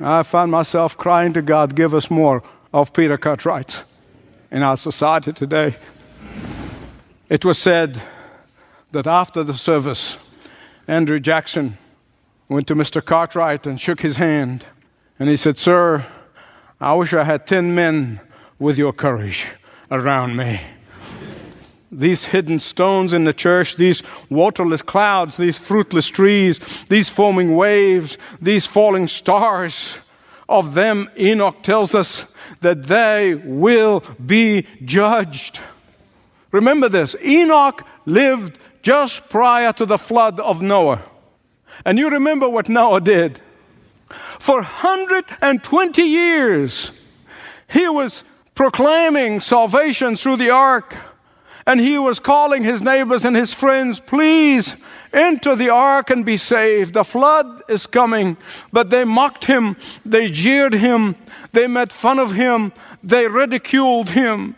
I 0.04 0.24
find 0.24 0.50
myself 0.50 0.98
crying 0.98 1.34
to 1.34 1.44
God, 1.44 1.75
give 1.75 1.94
us 1.94 2.10
more 2.10 2.42
of 2.74 2.92
Peter 2.92 3.20
Cartwright 3.20 3.84
in 4.50 4.63
our 4.63 4.75
society 4.75 5.32
today. 5.32 5.75
It 7.30 7.46
was 7.46 7.60
said 7.60 8.01
that 8.92 9.06
after 9.06 9.44
the 9.44 9.54
service, 9.54 10.18
Andrew 10.88 11.20
Jackson 11.20 11.78
went 12.50 12.68
to 12.68 12.75
Mr. 12.75 13.04
Cartwright 13.06 13.68
and 13.68 13.80
shook 13.80 14.01
his 14.01 14.18
hand. 14.18 14.66
And 15.22 15.30
he 15.30 15.38
said, 15.38 15.60
Sir, 15.60 16.04
I 16.80 16.96
wish 16.96 17.13
I 17.13 17.24
had 17.24 17.46
10 17.46 17.75
men 17.75 18.22
with 18.58 18.75
your 18.75 18.92
courage 18.92 19.46
around 19.92 20.36
me. 20.36 20.60
These 21.92 22.25
hidden 22.25 22.58
stones 22.58 23.13
in 23.13 23.25
the 23.25 23.32
church, 23.32 23.75
these 23.75 24.01
waterless 24.32 24.82
clouds, 24.82 25.38
these 25.38 25.60
fruitless 25.60 26.08
trees, 26.08 26.58
these 26.86 27.08
foaming 27.08 27.56
waves, 27.56 28.18
these 28.42 28.66
falling 28.66 29.08
stars, 29.08 30.00
of 30.50 30.74
them, 30.74 31.08
Enoch 31.20 31.62
tells 31.62 31.94
us 31.94 32.34
that 32.62 32.88
they 32.88 33.36
will 33.36 34.04
be 34.25 34.66
judged. 34.84 35.60
Remember 36.51 36.90
this 36.90 37.16
Enoch 37.24 37.86
lived 38.08 38.58
just 38.82 39.30
prior 39.30 39.72
to 39.74 39.86
the 39.86 40.00
flood 40.00 40.40
of 40.40 40.63
Noah. 40.63 41.04
And 41.86 42.00
you 42.00 42.10
remember 42.10 42.50
what 42.50 42.70
Noah 42.70 43.01
did. 43.01 43.40
For 44.42 44.64
120 44.64 46.02
years, 46.02 47.00
he 47.70 47.88
was 47.88 48.24
proclaiming 48.56 49.40
salvation 49.40 50.16
through 50.16 50.38
the 50.38 50.50
ark. 50.50 50.98
And 51.68 51.80
he 51.80 52.00
was 52.00 52.20
calling 52.20 52.64
his 52.64 52.82
neighbors 52.82 53.24
and 53.24 53.36
his 53.36 53.54
friends, 53.54 54.00
please 54.00 54.84
enter 55.14 55.56
the 55.56 55.70
ark 55.70 56.10
and 56.10 56.26
be 56.26 56.38
saved. 56.38 56.96
The 56.96 57.04
flood 57.04 57.62
is 57.70 57.86
coming. 57.86 58.36
But 58.74 58.90
they 58.90 59.04
mocked 59.04 59.46
him, 59.46 59.78
they 60.04 60.32
jeered 60.32 60.74
him, 60.74 61.18
they 61.52 61.68
made 61.68 61.94
fun 61.94 62.18
of 62.18 62.34
him, 62.34 62.74
they 63.04 63.28
ridiculed 63.28 64.10
him. 64.10 64.56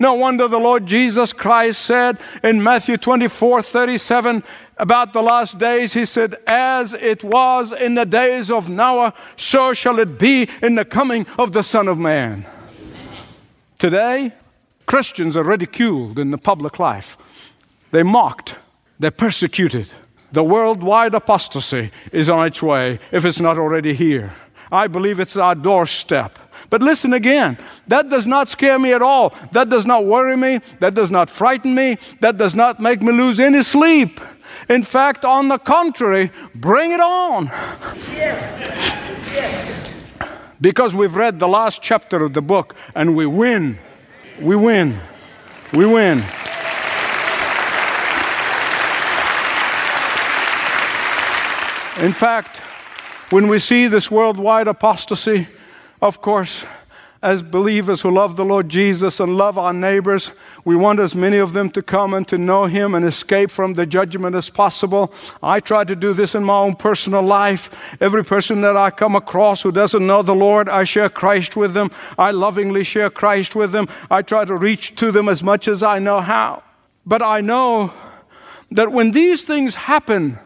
No 0.00 0.14
wonder 0.14 0.48
the 0.48 0.58
Lord 0.58 0.86
Jesus 0.86 1.34
Christ 1.34 1.82
said 1.82 2.18
in 2.42 2.62
Matthew 2.62 2.96
24 2.96 3.60
37 3.60 4.42
about 4.78 5.12
the 5.12 5.22
last 5.22 5.58
days, 5.58 5.92
He 5.92 6.06
said, 6.06 6.36
As 6.46 6.94
it 6.94 7.22
was 7.22 7.70
in 7.70 7.96
the 7.96 8.06
days 8.06 8.50
of 8.50 8.70
Noah, 8.70 9.12
so 9.36 9.74
shall 9.74 9.98
it 9.98 10.18
be 10.18 10.48
in 10.62 10.74
the 10.74 10.86
coming 10.86 11.26
of 11.38 11.52
the 11.52 11.62
Son 11.62 11.86
of 11.86 11.98
Man. 11.98 12.46
Today, 13.78 14.32
Christians 14.86 15.36
are 15.36 15.44
ridiculed 15.44 16.18
in 16.18 16.30
the 16.30 16.38
public 16.38 16.78
life. 16.78 17.52
They're 17.90 18.02
mocked, 18.02 18.56
they're 18.98 19.10
persecuted. 19.10 19.88
The 20.32 20.44
worldwide 20.44 21.14
apostasy 21.14 21.90
is 22.10 22.30
on 22.30 22.46
its 22.46 22.62
way 22.62 23.00
if 23.12 23.26
it's 23.26 23.40
not 23.40 23.58
already 23.58 23.92
here. 23.92 24.32
I 24.72 24.86
believe 24.86 25.20
it's 25.20 25.36
our 25.36 25.54
doorstep. 25.54 26.38
But 26.70 26.82
listen 26.82 27.12
again, 27.12 27.58
that 27.88 28.08
does 28.08 28.28
not 28.28 28.48
scare 28.48 28.78
me 28.78 28.92
at 28.92 29.02
all. 29.02 29.34
That 29.50 29.68
does 29.68 29.84
not 29.84 30.04
worry 30.04 30.36
me. 30.36 30.60
That 30.78 30.94
does 30.94 31.10
not 31.10 31.28
frighten 31.28 31.74
me. 31.74 31.98
That 32.20 32.38
does 32.38 32.54
not 32.54 32.78
make 32.78 33.02
me 33.02 33.12
lose 33.12 33.40
any 33.40 33.62
sleep. 33.62 34.20
In 34.68 34.84
fact, 34.84 35.24
on 35.24 35.48
the 35.48 35.58
contrary, 35.58 36.30
bring 36.54 36.92
it 36.92 37.00
on. 37.00 37.46
Yes. 37.46 38.96
Yes. 39.34 40.14
Because 40.60 40.94
we've 40.94 41.16
read 41.16 41.40
the 41.40 41.48
last 41.48 41.82
chapter 41.82 42.22
of 42.22 42.34
the 42.34 42.42
book 42.42 42.76
and 42.94 43.16
we 43.16 43.26
win. 43.26 43.78
We 44.40 44.54
win. 44.54 44.96
We 45.72 45.86
win. 45.86 46.18
In 52.00 52.12
fact, 52.12 52.58
when 53.30 53.48
we 53.48 53.58
see 53.58 53.86
this 53.86 54.10
worldwide 54.10 54.68
apostasy, 54.68 55.48
of 56.00 56.20
course, 56.20 56.64
as 57.22 57.42
believers 57.42 58.00
who 58.00 58.10
love 58.10 58.36
the 58.36 58.44
Lord 58.46 58.70
Jesus 58.70 59.20
and 59.20 59.36
love 59.36 59.58
our 59.58 59.74
neighbors, 59.74 60.30
we 60.64 60.74
want 60.74 61.00
as 61.00 61.14
many 61.14 61.36
of 61.36 61.52
them 61.52 61.68
to 61.70 61.82
come 61.82 62.14
and 62.14 62.26
to 62.28 62.38
know 62.38 62.64
Him 62.64 62.94
and 62.94 63.04
escape 63.04 63.50
from 63.50 63.74
the 63.74 63.84
judgment 63.84 64.34
as 64.34 64.48
possible. 64.48 65.12
I 65.42 65.60
try 65.60 65.84
to 65.84 65.94
do 65.94 66.14
this 66.14 66.34
in 66.34 66.44
my 66.44 66.56
own 66.56 66.76
personal 66.76 67.22
life. 67.22 67.94
Every 68.00 68.24
person 68.24 68.62
that 68.62 68.74
I 68.74 68.90
come 68.90 69.14
across 69.14 69.60
who 69.62 69.70
doesn't 69.70 70.06
know 70.06 70.22
the 70.22 70.34
Lord, 70.34 70.70
I 70.70 70.84
share 70.84 71.10
Christ 71.10 71.56
with 71.56 71.74
them. 71.74 71.90
I 72.18 72.30
lovingly 72.30 72.84
share 72.84 73.10
Christ 73.10 73.54
with 73.54 73.72
them. 73.72 73.88
I 74.10 74.22
try 74.22 74.46
to 74.46 74.56
reach 74.56 74.96
to 74.96 75.12
them 75.12 75.28
as 75.28 75.42
much 75.42 75.68
as 75.68 75.82
I 75.82 75.98
know 75.98 76.20
how. 76.20 76.62
But 77.04 77.20
I 77.20 77.42
know 77.42 77.92
that 78.70 78.92
when 78.92 79.10
these 79.10 79.42
things 79.42 79.74
happen, 79.74 80.38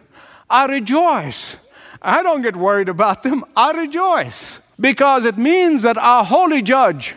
I 0.51 0.67
rejoice. 0.67 1.57
I 2.03 2.25
don't 2.25 2.43
get 2.43 2.57
worried 2.57 2.89
about 2.89 3.23
them, 3.23 3.45
I 3.57 3.71
rejoice 3.71 4.64
because 4.79 5.25
it 5.25 5.37
means 5.37 5.83
that 5.83 5.97
our 5.97 6.25
holy 6.25 6.63
judge 6.63 7.15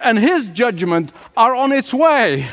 and 0.00 0.18
his 0.18 0.46
judgment 0.46 1.12
are 1.36 1.54
on 1.54 1.72
its 1.72 1.92
way. 1.92 2.46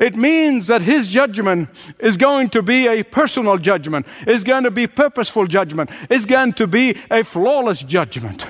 It 0.00 0.16
means 0.16 0.68
that 0.68 0.82
his 0.82 1.08
judgment 1.08 1.68
is 1.98 2.16
going 2.16 2.50
to 2.50 2.62
be 2.62 2.86
a 2.86 3.02
personal 3.02 3.58
judgment, 3.58 4.06
is 4.26 4.44
going 4.44 4.64
to 4.64 4.70
be 4.70 4.86
purposeful 4.86 5.46
judgment, 5.46 5.90
is 6.08 6.24
going 6.24 6.52
to 6.54 6.66
be 6.66 6.96
a 7.10 7.24
flawless 7.24 7.82
judgment. 7.82 8.46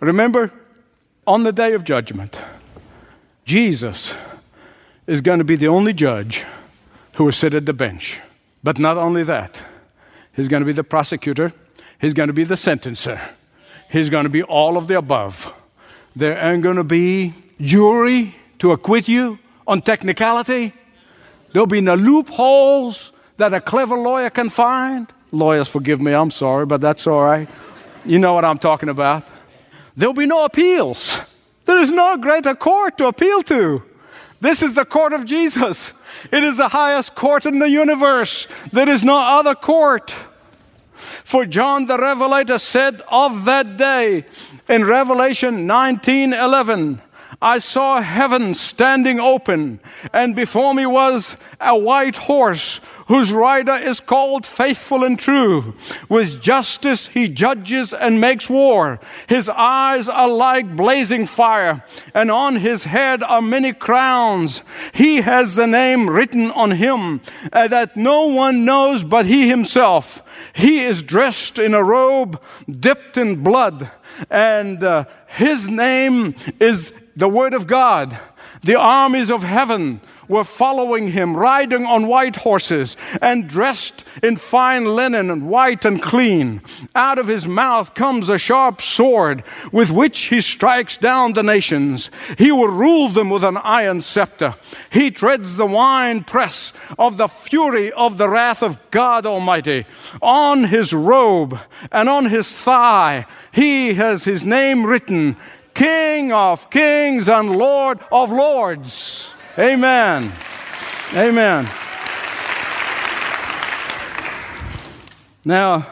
Remember, 0.00 0.50
on 1.26 1.42
the 1.42 1.52
day 1.52 1.74
of 1.74 1.84
judgment, 1.84 2.40
Jesus 3.44 4.16
is 5.06 5.20
going 5.20 5.38
to 5.38 5.44
be 5.44 5.56
the 5.56 5.68
only 5.68 5.92
judge 5.92 6.44
who 7.14 7.24
will 7.24 7.32
sit 7.32 7.54
at 7.54 7.66
the 7.66 7.72
bench. 7.72 8.20
But 8.62 8.78
not 8.78 8.96
only 8.96 9.22
that, 9.24 9.62
he's 10.32 10.48
going 10.48 10.62
to 10.62 10.66
be 10.66 10.72
the 10.72 10.84
prosecutor, 10.84 11.52
he's 12.00 12.14
going 12.14 12.28
to 12.28 12.32
be 12.32 12.44
the 12.44 12.54
sentencer. 12.54 13.20
He's 13.94 14.10
going 14.10 14.24
to 14.24 14.28
be 14.28 14.42
all 14.42 14.76
of 14.76 14.88
the 14.88 14.98
above. 14.98 15.54
There 16.16 16.36
ain't 16.36 16.64
going 16.64 16.78
to 16.78 16.82
be 16.82 17.32
jury 17.60 18.34
to 18.58 18.72
acquit 18.72 19.06
you 19.06 19.38
on 19.68 19.82
technicality. 19.82 20.72
There'll 21.52 21.68
be 21.68 21.80
no 21.80 21.94
loopholes 21.94 23.12
that 23.36 23.54
a 23.54 23.60
clever 23.60 23.96
lawyer 23.96 24.30
can 24.30 24.50
find. 24.50 25.06
Lawyers, 25.30 25.68
forgive 25.68 26.00
me, 26.00 26.12
I'm 26.12 26.32
sorry, 26.32 26.66
but 26.66 26.80
that's 26.80 27.06
all 27.06 27.22
right. 27.22 27.48
You 28.04 28.18
know 28.18 28.34
what 28.34 28.44
I'm 28.44 28.58
talking 28.58 28.88
about. 28.88 29.28
There'll 29.96 30.12
be 30.12 30.26
no 30.26 30.44
appeals. 30.44 31.20
There 31.64 31.78
is 31.78 31.92
no 31.92 32.16
greater 32.16 32.56
court 32.56 32.98
to 32.98 33.06
appeal 33.06 33.42
to. 33.42 33.84
This 34.40 34.60
is 34.64 34.74
the 34.74 34.84
court 34.84 35.12
of 35.12 35.24
Jesus. 35.24 35.94
It 36.32 36.42
is 36.42 36.56
the 36.56 36.66
highest 36.66 37.14
court 37.14 37.46
in 37.46 37.60
the 37.60 37.70
universe. 37.70 38.48
There 38.72 38.88
is 38.88 39.04
no 39.04 39.16
other 39.16 39.54
court. 39.54 40.16
For 40.94 41.46
John 41.46 41.86
the 41.86 41.98
Revelator 41.98 42.58
said 42.58 43.02
of 43.10 43.44
that 43.44 43.76
day 43.76 44.24
in 44.68 44.84
Revelation 44.84 45.66
19 45.66 46.32
11, 46.32 47.00
I 47.44 47.58
saw 47.58 48.00
heaven 48.00 48.54
standing 48.54 49.20
open, 49.20 49.80
and 50.14 50.34
before 50.34 50.72
me 50.72 50.86
was 50.86 51.36
a 51.60 51.76
white 51.76 52.16
horse 52.16 52.80
whose 53.06 53.34
rider 53.34 53.74
is 53.74 54.00
called 54.00 54.46
faithful 54.46 55.04
and 55.04 55.18
true. 55.18 55.74
With 56.08 56.40
justice 56.40 57.08
he 57.08 57.28
judges 57.28 57.92
and 57.92 58.18
makes 58.18 58.48
war. 58.48 58.98
His 59.28 59.50
eyes 59.50 60.08
are 60.08 60.26
like 60.26 60.74
blazing 60.74 61.26
fire, 61.26 61.84
and 62.14 62.30
on 62.30 62.56
his 62.56 62.84
head 62.84 63.22
are 63.22 63.42
many 63.42 63.74
crowns. 63.74 64.62
He 64.94 65.20
has 65.20 65.54
the 65.54 65.66
name 65.66 66.08
written 66.08 66.50
on 66.52 66.70
him 66.70 67.20
uh, 67.52 67.68
that 67.68 67.94
no 67.94 68.24
one 68.26 68.64
knows 68.64 69.04
but 69.04 69.26
he 69.26 69.50
himself. 69.50 70.22
He 70.54 70.80
is 70.80 71.02
dressed 71.02 71.58
in 71.58 71.74
a 71.74 71.84
robe 71.84 72.42
dipped 72.68 73.18
in 73.18 73.42
blood, 73.42 73.90
and 74.30 74.82
uh, 74.82 75.04
his 75.26 75.68
name 75.68 76.34
is 76.60 76.92
the 77.16 77.28
Word 77.28 77.54
of 77.54 77.66
God. 77.66 78.18
The 78.62 78.78
armies 78.78 79.30
of 79.30 79.42
heaven 79.42 80.00
were 80.28 80.44
following 80.44 81.12
him, 81.12 81.36
riding 81.36 81.84
on 81.84 82.06
white 82.06 82.36
horses 82.36 82.96
and 83.20 83.48
dressed 83.48 84.04
in 84.22 84.36
fine 84.36 84.84
linen 84.86 85.30
and 85.30 85.48
white 85.48 85.84
and 85.84 86.02
clean. 86.02 86.60
Out 86.94 87.18
of 87.18 87.26
his 87.26 87.46
mouth 87.46 87.94
comes 87.94 88.28
a 88.28 88.38
sharp 88.38 88.80
sword 88.80 89.42
with 89.72 89.90
which 89.90 90.22
he 90.24 90.40
strikes 90.40 90.96
down 90.96 91.32
the 91.32 91.42
nations. 91.42 92.10
He 92.38 92.52
will 92.52 92.68
rule 92.68 93.08
them 93.08 93.30
with 93.30 93.44
an 93.44 93.56
iron 93.58 94.00
scepter. 94.00 94.54
He 94.90 95.10
treads 95.10 95.56
the 95.56 95.66
wine 95.66 96.24
press 96.24 96.72
of 96.98 97.16
the 97.16 97.28
fury 97.28 97.92
of 97.92 98.18
the 98.18 98.28
wrath 98.28 98.62
of 98.62 98.78
God 98.90 99.26
Almighty. 99.26 99.86
On 100.22 100.64
his 100.64 100.92
robe 100.92 101.58
and 101.90 102.08
on 102.08 102.26
his 102.26 102.56
thigh, 102.56 103.26
he 103.52 103.94
has 103.94 104.24
his 104.24 104.44
name 104.44 104.86
written 104.86 105.36
King 105.74 106.32
of 106.32 106.70
kings 106.70 107.28
and 107.28 107.56
Lord 107.56 107.98
of 108.12 108.30
lords. 108.30 109.23
Amen. 109.56 110.32
Amen. 111.12 111.68
Now, 115.44 115.86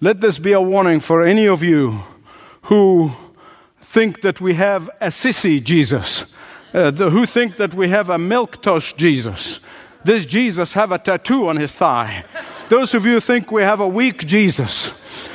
let 0.00 0.22
this 0.22 0.38
be 0.38 0.52
a 0.52 0.62
warning 0.62 1.00
for 1.00 1.22
any 1.22 1.46
of 1.46 1.62
you 1.62 2.00
who 2.62 3.10
think 3.82 4.22
that 4.22 4.40
we 4.40 4.54
have 4.54 4.88
a 4.98 5.08
sissy 5.08 5.62
Jesus, 5.62 6.34
uh, 6.72 6.90
the, 6.90 7.10
who 7.10 7.26
think 7.26 7.58
that 7.58 7.74
we 7.74 7.90
have 7.90 8.08
a 8.08 8.16
milk 8.16 8.62
toast 8.62 8.96
Jesus. 8.96 9.60
This 10.02 10.24
Jesus 10.24 10.72
have 10.72 10.90
a 10.90 10.98
tattoo 10.98 11.50
on 11.50 11.56
his 11.56 11.74
thigh. 11.74 12.24
Those 12.70 12.94
of 12.94 13.04
you 13.04 13.14
who 13.14 13.20
think 13.20 13.52
we 13.52 13.60
have 13.60 13.80
a 13.80 13.88
weak 13.88 14.26
Jesus, 14.26 15.28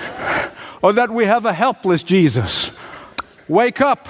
or 0.81 0.93
that 0.93 1.12
we 1.12 1.25
have 1.25 1.45
a 1.45 1.53
helpless 1.53 2.01
Jesus. 2.01 2.75
Wake 3.47 3.81
up. 3.81 4.10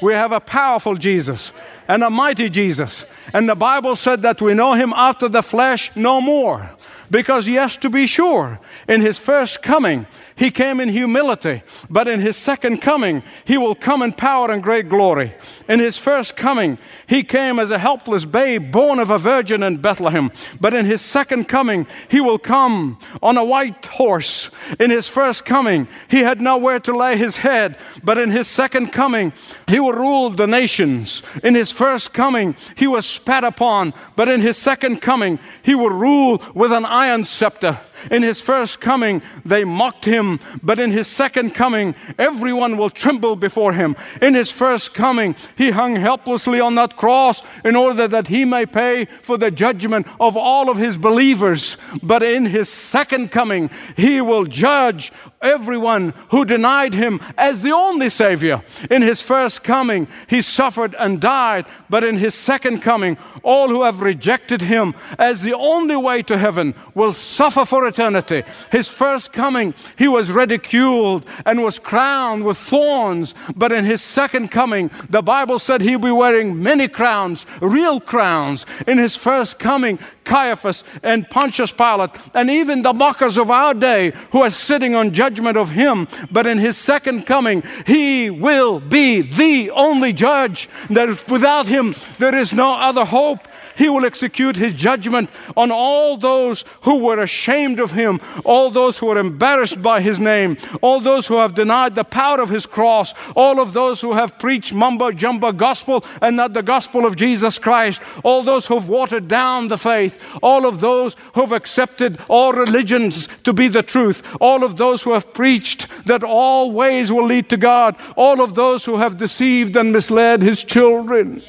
We 0.00 0.12
have 0.12 0.32
a 0.32 0.40
powerful 0.40 0.94
Jesus 0.94 1.52
and 1.90 2.04
a 2.04 2.08
mighty 2.08 2.48
Jesus. 2.48 3.04
And 3.32 3.48
the 3.48 3.56
Bible 3.56 3.96
said 3.96 4.22
that 4.22 4.40
we 4.40 4.54
know 4.54 4.74
him 4.74 4.92
after 4.94 5.28
the 5.28 5.42
flesh 5.42 5.90
no 5.96 6.20
more. 6.20 6.70
Because, 7.10 7.48
yes, 7.48 7.76
to 7.78 7.90
be 7.90 8.06
sure, 8.06 8.60
in 8.88 9.00
his 9.00 9.18
first 9.18 9.60
coming, 9.60 10.06
he 10.40 10.50
came 10.50 10.80
in 10.80 10.88
humility, 10.88 11.62
but 11.90 12.08
in 12.08 12.18
his 12.18 12.34
second 12.34 12.78
coming, 12.80 13.22
he 13.44 13.58
will 13.58 13.74
come 13.74 14.00
in 14.00 14.14
power 14.14 14.50
and 14.50 14.62
great 14.62 14.88
glory. 14.88 15.34
In 15.68 15.80
his 15.80 15.98
first 15.98 16.34
coming, 16.34 16.78
he 17.06 17.22
came 17.22 17.58
as 17.58 17.70
a 17.70 17.78
helpless 17.78 18.24
babe 18.24 18.72
born 18.72 18.98
of 19.00 19.10
a 19.10 19.18
virgin 19.18 19.62
in 19.62 19.76
Bethlehem, 19.76 20.32
but 20.58 20.72
in 20.72 20.86
his 20.86 21.02
second 21.02 21.46
coming, 21.46 21.86
he 22.08 22.22
will 22.22 22.38
come 22.38 22.98
on 23.22 23.36
a 23.36 23.44
white 23.44 23.84
horse. 23.84 24.50
In 24.80 24.90
his 24.90 25.08
first 25.08 25.44
coming, 25.44 25.86
he 26.08 26.20
had 26.20 26.40
nowhere 26.40 26.80
to 26.80 26.96
lay 26.96 27.18
his 27.18 27.36
head, 27.36 27.76
but 28.02 28.16
in 28.16 28.30
his 28.30 28.48
second 28.48 28.94
coming, 28.94 29.34
he 29.68 29.78
will 29.78 29.92
rule 29.92 30.30
the 30.30 30.46
nations. 30.46 31.22
In 31.44 31.54
his 31.54 31.70
first 31.70 32.14
coming, 32.14 32.56
he 32.78 32.86
was 32.86 33.04
spat 33.04 33.44
upon, 33.44 33.92
but 34.16 34.30
in 34.30 34.40
his 34.40 34.56
second 34.56 35.02
coming, 35.02 35.38
he 35.62 35.74
will 35.74 35.90
rule 35.90 36.42
with 36.54 36.72
an 36.72 36.86
iron 36.86 37.24
scepter. 37.24 37.78
In 38.10 38.22
his 38.22 38.40
first 38.40 38.80
coming, 38.80 39.20
they 39.44 39.64
mocked 39.64 40.06
him, 40.06 40.29
but 40.62 40.78
in 40.78 40.90
his 40.90 41.08
second 41.08 41.54
coming, 41.54 41.94
everyone 42.18 42.76
will 42.76 42.90
tremble 42.90 43.34
before 43.34 43.72
him. 43.72 43.96
In 44.20 44.34
his 44.34 44.52
first 44.52 44.94
coming, 44.94 45.34
he 45.56 45.70
hung 45.70 45.96
helplessly 45.96 46.60
on 46.60 46.74
that 46.76 46.96
cross 46.96 47.42
in 47.64 47.74
order 47.74 48.06
that 48.06 48.28
he 48.28 48.44
may 48.44 48.66
pay 48.66 49.06
for 49.06 49.38
the 49.38 49.50
judgment 49.50 50.06
of 50.20 50.36
all 50.36 50.70
of 50.70 50.76
his 50.76 50.96
believers. 50.96 51.76
But 52.02 52.22
in 52.22 52.46
his 52.46 52.68
second 52.68 53.30
coming, 53.30 53.70
he 53.96 54.20
will 54.20 54.44
judge 54.44 55.12
everyone 55.42 56.12
who 56.28 56.44
denied 56.44 56.94
him 56.94 57.20
as 57.38 57.62
the 57.62 57.72
only 57.72 58.08
Savior. 58.08 58.62
In 58.90 59.02
his 59.02 59.22
first 59.22 59.64
coming, 59.64 60.06
he 60.28 60.40
suffered 60.40 60.94
and 60.98 61.20
died, 61.20 61.66
but 61.88 62.04
in 62.04 62.18
his 62.18 62.34
second 62.34 62.80
coming, 62.80 63.16
all 63.42 63.68
who 63.68 63.82
have 63.82 64.02
rejected 64.02 64.60
him 64.60 64.94
as 65.18 65.42
the 65.42 65.54
only 65.54 65.96
way 65.96 66.22
to 66.22 66.36
heaven 66.36 66.74
will 66.94 67.12
suffer 67.12 67.64
for 67.64 67.86
eternity. 67.86 68.42
His 68.70 68.88
first 68.88 69.32
coming, 69.32 69.74
he 69.96 70.08
was 70.08 70.30
ridiculed 70.30 71.26
and 71.46 71.62
was 71.62 71.78
crowned 71.78 72.44
with 72.44 72.58
thorns, 72.58 73.34
but 73.56 73.72
in 73.72 73.84
his 73.84 74.02
second 74.02 74.50
coming, 74.50 74.90
the 75.08 75.22
Bible 75.22 75.58
said 75.58 75.80
he'll 75.80 75.98
be 75.98 76.10
wearing 76.10 76.62
many 76.62 76.88
crowns, 76.88 77.46
real 77.60 78.00
crowns. 78.00 78.66
In 78.86 78.98
his 78.98 79.16
first 79.16 79.58
coming, 79.58 79.98
Caiaphas 80.30 80.84
and 81.02 81.28
Pontius 81.28 81.72
Pilate, 81.72 82.12
and 82.34 82.48
even 82.48 82.82
the 82.82 82.92
mockers 82.92 83.36
of 83.36 83.50
our 83.50 83.74
day 83.74 84.12
who 84.30 84.42
are 84.42 84.50
sitting 84.50 84.94
on 84.94 85.12
judgment 85.12 85.56
of 85.56 85.70
him. 85.70 86.06
But 86.30 86.46
in 86.46 86.58
his 86.58 86.78
second 86.78 87.26
coming, 87.26 87.64
he 87.84 88.30
will 88.30 88.78
be 88.78 89.22
the 89.22 89.72
only 89.72 90.12
judge. 90.12 90.68
That 90.88 91.28
without 91.28 91.66
him, 91.66 91.96
there 92.18 92.36
is 92.36 92.52
no 92.52 92.74
other 92.74 93.04
hope. 93.04 93.48
He 93.80 93.88
will 93.88 94.04
execute 94.04 94.56
his 94.56 94.74
judgment 94.74 95.30
on 95.56 95.70
all 95.70 96.18
those 96.18 96.66
who 96.82 96.98
were 96.98 97.18
ashamed 97.18 97.80
of 97.80 97.92
him, 97.92 98.20
all 98.44 98.68
those 98.68 98.98
who 98.98 99.06
were 99.06 99.16
embarrassed 99.16 99.80
by 99.80 100.02
his 100.02 100.20
name, 100.20 100.58
all 100.82 101.00
those 101.00 101.28
who 101.28 101.36
have 101.36 101.54
denied 101.54 101.94
the 101.94 102.04
power 102.04 102.42
of 102.42 102.50
his 102.50 102.66
cross, 102.66 103.14
all 103.34 103.58
of 103.58 103.72
those 103.72 104.02
who 104.02 104.12
have 104.12 104.38
preached 104.38 104.74
mumbo 104.74 105.12
jumbo 105.12 105.50
gospel 105.50 106.04
and 106.20 106.36
not 106.36 106.52
the 106.52 106.62
gospel 106.62 107.06
of 107.06 107.16
Jesus 107.16 107.58
Christ, 107.58 108.02
all 108.22 108.42
those 108.42 108.66
who 108.66 108.74
have 108.74 108.90
watered 108.90 109.28
down 109.28 109.68
the 109.68 109.78
faith, 109.78 110.22
all 110.42 110.66
of 110.66 110.80
those 110.80 111.16
who 111.32 111.40
have 111.40 111.52
accepted 111.52 112.18
all 112.28 112.52
religions 112.52 113.28
to 113.44 113.54
be 113.54 113.66
the 113.66 113.82
truth, 113.82 114.36
all 114.42 114.62
of 114.62 114.76
those 114.76 115.04
who 115.04 115.14
have 115.14 115.32
preached 115.32 115.88
that 116.04 116.22
all 116.22 116.70
ways 116.70 117.10
will 117.10 117.24
lead 117.24 117.48
to 117.48 117.56
God, 117.56 117.96
all 118.14 118.42
of 118.42 118.54
those 118.54 118.84
who 118.84 118.98
have 118.98 119.16
deceived 119.16 119.74
and 119.74 119.90
misled 119.90 120.42
his 120.42 120.64
children. 120.64 121.42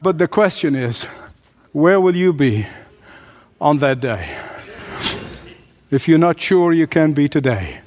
But 0.00 0.18
the 0.18 0.28
question 0.28 0.76
is, 0.76 1.08
where 1.72 2.00
will 2.00 2.16
you 2.16 2.32
be 2.32 2.66
on 3.60 3.78
that 3.78 4.00
day? 4.00 4.36
If 5.90 6.06
you're 6.08 6.18
not 6.18 6.40
sure, 6.40 6.72
you 6.72 6.86
can 6.86 7.12
be 7.12 7.28
today. 7.28 7.80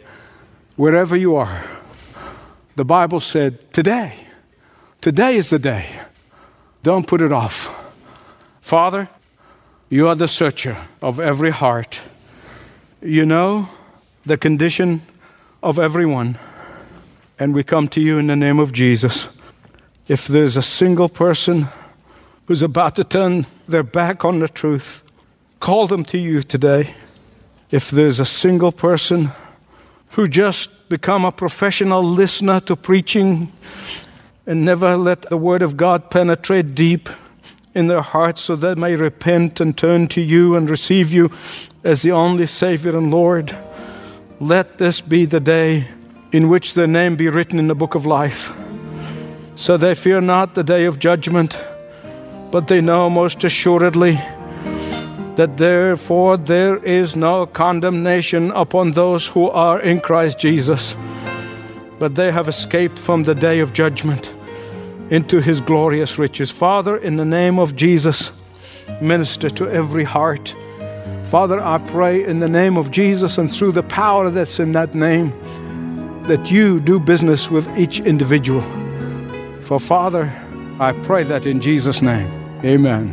Wherever 0.76 1.16
you 1.16 1.36
are. 1.36 1.64
The 2.76 2.86
Bible 2.86 3.20
said, 3.20 3.72
today. 3.74 4.16
Today 5.02 5.36
is 5.36 5.50
the 5.50 5.60
day. 5.60 5.88
Don't 6.84 7.06
put 7.06 7.22
it 7.22 7.32
off. 7.32 7.70
Father, 8.62 9.08
you 9.90 10.08
are 10.08 10.16
the 10.16 10.28
searcher 10.28 10.78
of 11.02 11.20
every 11.20 11.52
heart. 11.52 12.02
You 13.02 13.26
know 13.26 13.70
the 14.26 14.38
condition 14.38 15.02
of 15.62 15.78
everyone. 15.78 16.38
And 17.38 17.54
we 17.54 17.64
come 17.64 17.88
to 17.90 18.02
you 18.02 18.18
in 18.18 18.28
the 18.28 18.36
name 18.36 18.60
of 18.60 18.72
Jesus. 18.72 19.38
If 20.08 20.28
there's 20.28 20.58
a 20.58 20.62
single 20.62 21.10
person 21.10 21.68
who's 22.46 22.64
about 22.64 22.96
to 22.96 23.04
turn 23.04 23.46
their 23.68 23.84
back 23.84 24.26
on 24.26 24.40
the 24.40 24.48
truth, 24.48 25.04
call 25.60 25.88
them 25.88 26.04
to 26.06 26.18
you 26.18 26.42
today. 26.42 26.94
If 27.70 27.90
there's 27.90 28.20
a 28.20 28.26
single 28.26 28.72
person 28.72 29.32
who 30.12 30.28
just 30.28 30.90
become 30.90 31.24
a 31.24 31.32
professional 31.32 32.04
listener 32.04 32.60
to 32.62 32.76
preaching 32.76 33.52
and 34.46 34.66
never 34.66 34.98
let 34.98 35.22
the 35.24 35.38
word 35.38 35.62
of 35.62 35.78
God 35.78 36.10
penetrate 36.10 36.76
deep 36.76 37.08
in 37.74 37.88
their 37.88 38.02
hearts 38.02 38.42
so 38.42 38.56
they 38.56 38.76
may 38.76 38.96
repent 38.96 39.62
and 39.62 39.78
turn 39.78 40.08
to 40.08 40.20
you 40.20 40.56
and 40.56 40.70
receive 40.70 41.14
you 41.14 41.32
as 41.84 42.02
the 42.02 42.12
only 42.12 42.46
Savior 42.46 42.98
and 42.98 43.10
Lord, 43.10 43.56
let 44.40 44.78
this 44.78 45.00
be 45.00 45.26
the 45.26 45.40
day 45.40 45.88
in 46.32 46.50
which 46.50 46.74
their 46.74 46.88
name 46.88 47.16
be 47.16 47.30
written 47.30 47.60
in 47.60 47.68
the 47.68 47.76
book 47.76 47.96
of 47.96 48.06
life. 48.06 48.52
So 49.56 49.78
they 49.78 49.96
fear 49.96 50.22
not 50.22 50.56
the 50.56 50.64
day 50.64 50.86
of 50.86 51.00
judgment 51.00 51.60
but 52.52 52.68
they 52.68 52.82
know 52.82 53.10
most 53.10 53.44
assuredly 53.44 54.20
that 55.36 55.58
therefore 55.58 56.38
there 56.38 56.78
is 56.78 57.16
no 57.16 57.46
condemnation 57.46 58.52
upon 58.52 58.92
those 58.92 59.28
who 59.28 59.50
are 59.50 59.80
in 59.80 60.00
Christ 60.02 60.38
Jesus, 60.38 60.96
but 61.98 62.16
they 62.16 62.32
have 62.32 62.50
escaped 62.50 63.00
from 63.00 63.24
the 63.24 63.34
day 63.34 63.60
of 63.60 63.74
judgment 63.74 64.34
into 65.10 65.42
his 65.42 65.62
glorious 65.62 66.20
riches. 66.20 66.52
Father, 66.52 66.98
in 66.98 67.16
the 67.16 67.26
name 67.26 67.60
of 67.60 67.76
Jesus, 67.76 68.42
minister 69.02 69.50
to 69.50 69.70
every 69.70 70.04
heart. 70.04 70.56
Father, 71.26 71.62
I 71.62 71.78
pray 71.78 72.26
in 72.26 72.40
the 72.40 72.50
name 72.50 72.78
of 72.78 72.92
Jesus 72.92 73.38
and 73.38 73.52
through 73.52 73.72
the 73.72 73.84
power 73.84 74.30
that's 74.30 74.60
in 74.60 74.74
that 74.74 74.94
name 74.94 75.34
that 76.24 76.52
you 76.52 76.80
do 76.80 77.00
business 77.00 77.50
with 77.50 77.68
each 77.78 78.02
individual. 78.02 78.62
For 79.62 79.80
Father, 79.80 80.32
I 80.80 80.94
pray 81.04 81.24
that 81.24 81.46
in 81.46 81.62
Jesus' 81.62 82.02
name. 82.02 82.41
Amen. 82.64 83.12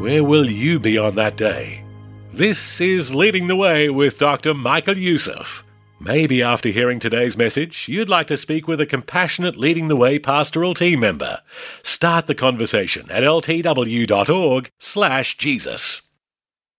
Where 0.00 0.24
will 0.24 0.50
you 0.50 0.78
be 0.78 0.96
on 0.98 1.14
that 1.16 1.36
day? 1.36 1.84
This 2.32 2.80
is 2.80 3.14
Leading 3.14 3.48
the 3.48 3.56
Way 3.56 3.90
with 3.90 4.18
Dr. 4.18 4.54
Michael 4.54 4.96
Youssef. 4.96 5.64
Maybe 5.98 6.42
after 6.42 6.70
hearing 6.70 6.98
today's 6.98 7.36
message, 7.36 7.86
you'd 7.88 8.08
like 8.08 8.26
to 8.28 8.36
speak 8.36 8.66
with 8.66 8.80
a 8.80 8.86
compassionate 8.86 9.56
Leading 9.56 9.88
the 9.88 9.96
Way 9.96 10.18
pastoral 10.18 10.72
team 10.72 11.00
member. 11.00 11.40
Start 11.82 12.26
the 12.26 12.34
conversation 12.34 13.10
at 13.10 13.22
ltw.org/jesus. 13.22 13.72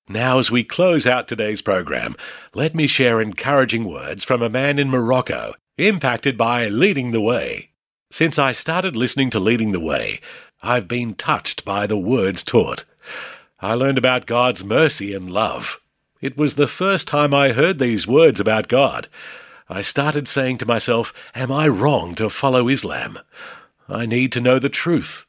Now, 0.09 0.39
as 0.39 0.49
we 0.49 0.63
close 0.63 1.05
out 1.05 1.27
today's 1.27 1.61
program, 1.61 2.15
let 2.55 2.73
me 2.73 2.87
share 2.87 3.21
encouraging 3.21 3.85
words 3.85 4.23
from 4.23 4.41
a 4.41 4.49
man 4.49 4.79
in 4.79 4.89
Morocco 4.89 5.53
impacted 5.77 6.37
by 6.37 6.67
Leading 6.67 7.11
the 7.11 7.21
Way. 7.21 7.70
Since 8.11 8.37
I 8.37 8.51
started 8.51 8.93
listening 8.93 9.29
to 9.29 9.39
Leading 9.39 9.71
the 9.71 9.79
Way, 9.79 10.19
I've 10.61 10.85
been 10.85 11.13
touched 11.13 11.63
by 11.63 11.87
the 11.87 11.97
words 11.97 12.43
taught. 12.43 12.83
I 13.61 13.73
learned 13.73 13.97
about 13.97 14.25
God's 14.25 14.65
mercy 14.65 15.13
and 15.13 15.31
love. 15.31 15.79
It 16.19 16.35
was 16.35 16.55
the 16.55 16.67
first 16.67 17.07
time 17.07 17.33
I 17.33 17.53
heard 17.53 17.79
these 17.79 18.09
words 18.09 18.41
about 18.41 18.67
God. 18.67 19.07
I 19.69 19.79
started 19.79 20.27
saying 20.27 20.57
to 20.57 20.65
myself, 20.65 21.13
Am 21.33 21.53
I 21.53 21.69
wrong 21.69 22.13
to 22.15 22.29
follow 22.29 22.67
Islam? 22.67 23.17
I 23.87 24.05
need 24.05 24.33
to 24.33 24.41
know 24.41 24.59
the 24.59 24.67
truth. 24.67 25.25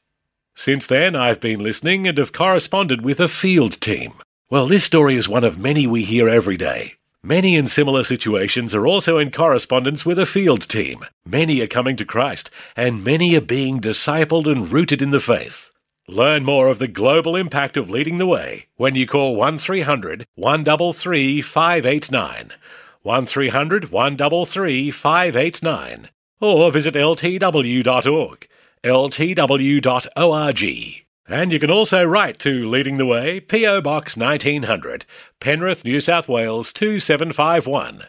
Since 0.57 0.87
then, 0.87 1.15
I've 1.15 1.39
been 1.39 1.61
listening 1.61 2.09
and 2.09 2.19
have 2.19 2.33
corresponded 2.33 3.03
with 3.03 3.21
a 3.21 3.29
field 3.29 3.81
team. 3.81 4.15
Well, 4.51 4.67
this 4.67 4.83
story 4.83 5.15
is 5.15 5.29
one 5.29 5.45
of 5.45 5.57
many 5.57 5.87
we 5.87 6.03
hear 6.03 6.29
every 6.29 6.57
day. 6.57 6.97
Many 7.25 7.55
in 7.55 7.69
similar 7.69 8.03
situations 8.03 8.75
are 8.75 8.85
also 8.85 9.17
in 9.17 9.31
correspondence 9.31 10.05
with 10.05 10.19
a 10.19 10.27
field 10.27 10.63
team. 10.63 11.05
Many 11.25 11.61
are 11.61 11.69
coming 11.69 11.95
to 11.95 12.05
Christ, 12.05 12.51
and 12.75 13.05
many 13.05 13.37
are 13.37 13.41
being 13.41 13.81
discipled 13.81 14.51
and 14.51 14.69
rooted 14.69 15.01
in 15.01 15.13
the 15.13 15.21
faith. 15.21 15.71
Learn 16.09 16.45
more 16.45 16.67
of 16.67 16.81
the 16.81 16.89
global 16.89 17.37
impact 17.37 17.77
of 17.77 17.89
leading 17.89 18.19
the 18.19 18.27
way 18.27 18.67
when 18.77 18.97
you 18.97 19.07
call 19.07 19.37
1300 19.37 20.27
133 20.35 21.41
589. 21.41 22.55
1300 23.03 23.93
133 23.93 24.91
589. 24.91 26.09
Or 26.41 26.73
visit 26.73 26.95
ltw.org. 26.95 28.49
ltw.org. 28.83 31.02
And 31.29 31.53
you 31.53 31.61
can 31.61 31.71
also 31.71 32.05
write 32.05 32.39
to 32.41 32.69
Leading 32.69 32.99
the 32.99 33.07
Way, 33.07 33.39
P.O. 33.41 33.81
Box 33.81 34.17
1900, 34.17 35.07
Penrith, 35.41 35.85
New 35.85 36.01
South 36.01 36.29
Wales 36.29 36.73
2751. 36.73 38.05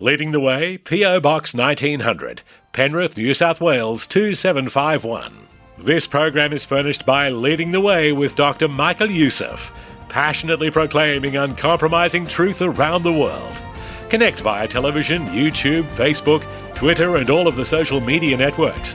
Leading 0.00 0.32
the 0.32 0.40
Way, 0.40 0.76
P.O. 0.76 1.20
Box 1.20 1.54
1900, 1.54 2.42
Penrith, 2.72 3.16
New 3.16 3.32
South 3.34 3.60
Wales 3.60 4.06
2751. 4.06 5.46
This 5.78 6.06
program 6.06 6.52
is 6.52 6.64
furnished 6.64 7.06
by 7.06 7.28
Leading 7.28 7.70
the 7.70 7.80
Way 7.80 8.12
with 8.12 8.34
Dr. 8.34 8.68
Michael 8.68 9.10
Youssef. 9.10 9.70
passionately 10.08 10.70
proclaiming 10.70 11.36
uncompromising 11.36 12.26
truth 12.26 12.62
around 12.62 13.02
the 13.02 13.12
world. 13.12 13.62
Connect 14.08 14.40
via 14.40 14.66
television, 14.68 15.26
YouTube, 15.26 15.84
Facebook, 15.94 16.42
Twitter, 16.74 17.16
and 17.16 17.28
all 17.28 17.46
of 17.46 17.56
the 17.56 17.66
social 17.66 18.00
media 18.00 18.36
networks. 18.36 18.94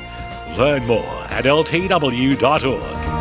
Learn 0.58 0.86
more 0.88 1.24
at 1.30 1.46
ltw.org. 1.46 3.21